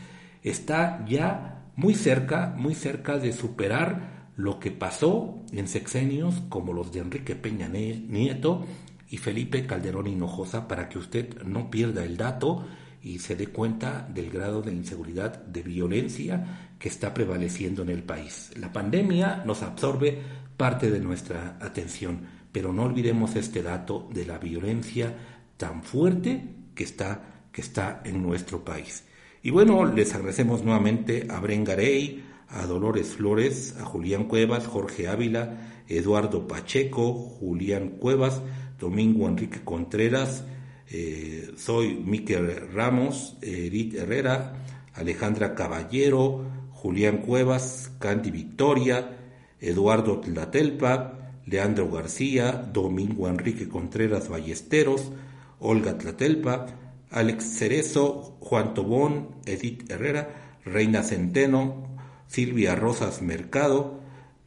Está 0.42 1.04
ya 1.06 1.70
muy 1.76 1.94
cerca, 1.94 2.52
muy 2.58 2.74
cerca 2.74 3.18
de 3.18 3.32
superar 3.32 4.26
lo 4.36 4.58
que 4.58 4.72
pasó 4.72 5.44
en 5.52 5.68
sexenios 5.68 6.42
como 6.48 6.72
los 6.72 6.92
de 6.92 7.00
Enrique 7.00 7.36
Peña 7.36 7.68
Nieto 7.68 8.66
y 9.08 9.18
Felipe 9.18 9.64
Calderón 9.64 10.08
Hinojosa 10.08 10.66
para 10.66 10.88
que 10.88 10.98
usted 10.98 11.42
no 11.44 11.70
pierda 11.70 12.04
el 12.04 12.16
dato 12.16 12.66
y 13.00 13.20
se 13.20 13.36
dé 13.36 13.46
cuenta 13.46 14.08
del 14.12 14.30
grado 14.30 14.60
de 14.60 14.72
inseguridad, 14.72 15.40
de 15.44 15.62
violencia 15.62 16.72
que 16.80 16.88
está 16.88 17.14
prevaleciendo 17.14 17.82
en 17.82 17.90
el 17.90 18.02
país. 18.02 18.50
La 18.56 18.72
pandemia 18.72 19.44
nos 19.46 19.62
absorbe 19.62 20.20
parte 20.56 20.90
de 20.90 21.00
nuestra 21.00 21.58
atención, 21.60 22.20
pero 22.52 22.72
no 22.72 22.84
olvidemos 22.84 23.36
este 23.36 23.62
dato 23.62 24.08
de 24.12 24.24
la 24.24 24.38
violencia 24.38 25.14
tan 25.56 25.82
fuerte 25.82 26.42
que 26.74 26.84
está, 26.84 27.48
que 27.52 27.60
está 27.60 28.02
en 28.04 28.22
nuestro 28.22 28.64
país. 28.64 29.04
Y 29.42 29.50
bueno, 29.50 29.84
les 29.86 30.14
agradecemos 30.14 30.64
nuevamente 30.64 31.26
a 31.30 31.38
Bren 31.40 31.64
Garey, 31.64 32.24
a 32.48 32.66
Dolores 32.66 33.08
Flores, 33.08 33.76
a 33.78 33.84
Julián 33.84 34.24
Cuevas, 34.24 34.66
Jorge 34.66 35.08
Ávila, 35.08 35.82
Eduardo 35.88 36.46
Pacheco, 36.46 37.12
Julián 37.14 37.90
Cuevas, 37.90 38.42
Domingo 38.78 39.28
Enrique 39.28 39.60
Contreras, 39.62 40.44
eh, 40.88 41.52
soy 41.56 41.94
Miquel 41.94 42.72
Ramos, 42.72 43.36
Edith 43.42 43.94
Herrera, 43.94 44.54
Alejandra 44.94 45.54
Caballero, 45.54 46.44
Julián 46.70 47.18
Cuevas, 47.18 47.92
Candy 47.98 48.30
Victoria, 48.30 49.15
Eduardo 49.60 50.20
Tlatelpa, 50.20 51.30
Leandro 51.46 51.90
García, 51.90 52.52
Domingo 52.52 53.28
Enrique 53.28 53.68
Contreras 53.68 54.28
Ballesteros, 54.28 55.12
Olga 55.60 55.96
Tlatelpa, 55.96 56.66
Alex 57.10 57.44
Cerezo, 57.44 58.36
Juan 58.40 58.74
Tobón, 58.74 59.28
Edith 59.46 59.90
Herrera, 59.90 60.58
Reina 60.64 61.02
Centeno, 61.02 61.86
Silvia 62.26 62.74
Rosas 62.74 63.22
Mercado, 63.22 64.00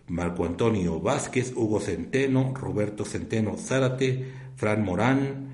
Marco 0.08 0.46
Antonio 0.46 1.00
Vázquez, 1.00 1.54
Hugo 1.56 1.80
Centeno, 1.80 2.54
Roberto 2.54 3.06
Centeno 3.06 3.58
Zárate, 3.58 4.26
Fran 4.56 4.84
Morán, 4.84 5.50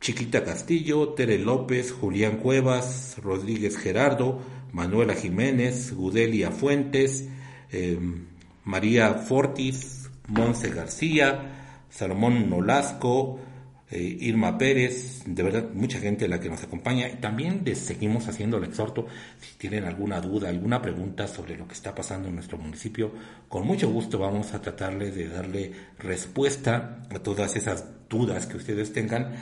Chiquita 0.00 0.44
Castillo, 0.44 1.10
Tere 1.10 1.38
López, 1.38 1.92
Julián 1.92 2.36
Cuevas, 2.38 3.16
Rodríguez 3.22 3.76
Gerardo, 3.76 4.40
Manuela 4.72 5.14
Jiménez, 5.14 5.92
Gudelia 5.92 6.50
Fuentes, 6.50 7.28
em, 7.70 8.26
María 8.64 9.14
Fortis, 9.14 10.10
Monse 10.28 10.70
García, 10.70 11.84
Salomón 11.88 12.48
Nolasco, 12.48 13.40
eh, 13.90 14.18
Irma 14.20 14.56
Pérez, 14.56 15.24
de 15.26 15.42
verdad 15.42 15.70
mucha 15.74 15.98
gente 15.98 16.28
la 16.28 16.38
que 16.38 16.48
nos 16.48 16.62
acompaña. 16.62 17.20
También 17.20 17.62
les 17.64 17.78
seguimos 17.78 18.28
haciendo 18.28 18.58
el 18.58 18.64
exhorto, 18.64 19.06
si 19.40 19.56
tienen 19.56 19.84
alguna 19.84 20.20
duda, 20.20 20.48
alguna 20.48 20.80
pregunta 20.80 21.26
sobre 21.26 21.56
lo 21.56 21.66
que 21.66 21.74
está 21.74 21.92
pasando 21.92 22.28
en 22.28 22.36
nuestro 22.36 22.56
municipio, 22.56 23.12
con 23.48 23.66
mucho 23.66 23.90
gusto 23.90 24.18
vamos 24.18 24.54
a 24.54 24.62
tratarles 24.62 25.16
de 25.16 25.28
darle 25.28 25.72
respuesta 25.98 27.02
a 27.10 27.18
todas 27.18 27.56
esas 27.56 27.84
dudas 28.08 28.46
que 28.46 28.58
ustedes 28.58 28.92
tengan 28.92 29.32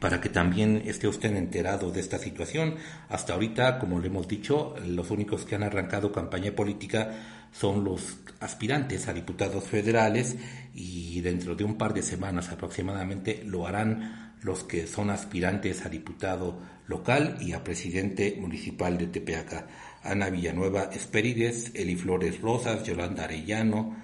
para 0.00 0.20
que 0.20 0.28
también 0.28 0.82
esté 0.86 1.08
usted 1.08 1.34
enterado 1.34 1.90
de 1.90 2.00
esta 2.00 2.18
situación. 2.18 2.76
Hasta 3.08 3.34
ahorita, 3.34 3.78
como 3.78 3.98
le 4.00 4.08
hemos 4.08 4.28
dicho, 4.28 4.74
los 4.86 5.10
únicos 5.10 5.44
que 5.44 5.54
han 5.54 5.62
arrancado 5.62 6.12
campaña 6.12 6.52
política 6.52 7.12
son 7.52 7.84
los 7.84 8.18
aspirantes 8.40 9.08
a 9.08 9.14
diputados 9.14 9.64
federales 9.64 10.36
y 10.74 11.20
dentro 11.20 11.54
de 11.54 11.64
un 11.64 11.78
par 11.78 11.94
de 11.94 12.02
semanas 12.02 12.50
aproximadamente 12.50 13.42
lo 13.44 13.66
harán 13.66 14.34
los 14.42 14.64
que 14.64 14.86
son 14.86 15.10
aspirantes 15.10 15.84
a 15.86 15.88
diputado 15.88 16.60
local 16.86 17.38
y 17.40 17.52
a 17.52 17.64
presidente 17.64 18.36
municipal 18.38 18.98
de 18.98 19.06
Tepeaca. 19.06 19.66
Ana 20.02 20.30
Villanueva 20.30 20.84
Esperides, 20.92 21.72
Eli 21.74 21.96
Flores 21.96 22.40
Rosas, 22.40 22.84
Yolanda 22.84 23.24
Arellano, 23.24 23.96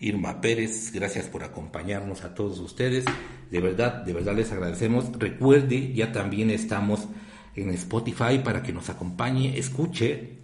Irma 0.00 0.40
Pérez, 0.40 0.92
gracias 0.92 1.26
por 1.26 1.42
acompañarnos 1.42 2.22
a 2.24 2.34
todos 2.34 2.58
ustedes. 2.60 3.04
De 3.50 3.60
verdad, 3.60 4.04
de 4.04 4.12
verdad 4.12 4.36
les 4.36 4.52
agradecemos. 4.52 5.10
Recuerde, 5.18 5.92
ya 5.92 6.12
también 6.12 6.50
estamos 6.50 7.08
en 7.56 7.70
Spotify 7.70 8.38
para 8.44 8.62
que 8.62 8.72
nos 8.72 8.88
acompañe, 8.88 9.58
escuche 9.58 10.38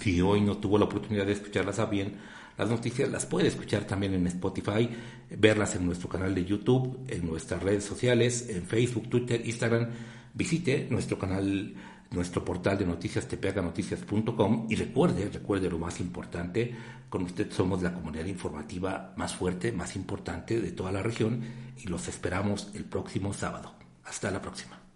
si 0.00 0.20
hoy 0.20 0.40
no 0.40 0.58
tuvo 0.58 0.78
la 0.78 0.84
oportunidad 0.84 1.26
de 1.26 1.32
escucharlas 1.32 1.78
a 1.78 1.86
bien, 1.86 2.16
las 2.56 2.68
noticias 2.68 3.08
las 3.08 3.24
puede 3.24 3.48
escuchar 3.48 3.84
también 3.84 4.14
en 4.14 4.26
Spotify, 4.26 4.90
verlas 5.30 5.76
en 5.76 5.86
nuestro 5.86 6.08
canal 6.08 6.34
de 6.34 6.44
YouTube, 6.44 6.98
en 7.08 7.24
nuestras 7.24 7.62
redes 7.62 7.84
sociales, 7.84 8.48
en 8.48 8.64
Facebook, 8.64 9.08
Twitter, 9.08 9.40
Instagram. 9.44 9.90
Visite 10.34 10.88
nuestro 10.90 11.18
canal, 11.18 11.74
nuestro 12.10 12.44
portal 12.44 12.78
de 12.78 12.86
noticias, 12.86 13.28
tepeaganoticias.com 13.28 14.66
y 14.68 14.76
recuerde, 14.76 15.28
recuerde 15.30 15.70
lo 15.70 15.78
más 15.78 16.00
importante, 16.00 16.74
con 17.08 17.22
usted 17.22 17.50
somos 17.50 17.82
la 17.82 17.92
comunidad 17.92 18.26
informativa 18.26 19.12
más 19.16 19.34
fuerte, 19.34 19.72
más 19.72 19.96
importante 19.96 20.60
de 20.60 20.72
toda 20.72 20.92
la 20.92 21.02
región 21.02 21.42
y 21.76 21.88
los 21.88 22.08
esperamos 22.08 22.70
el 22.74 22.84
próximo 22.84 23.32
sábado. 23.32 23.74
Hasta 24.04 24.30
la 24.30 24.40
próxima. 24.40 24.87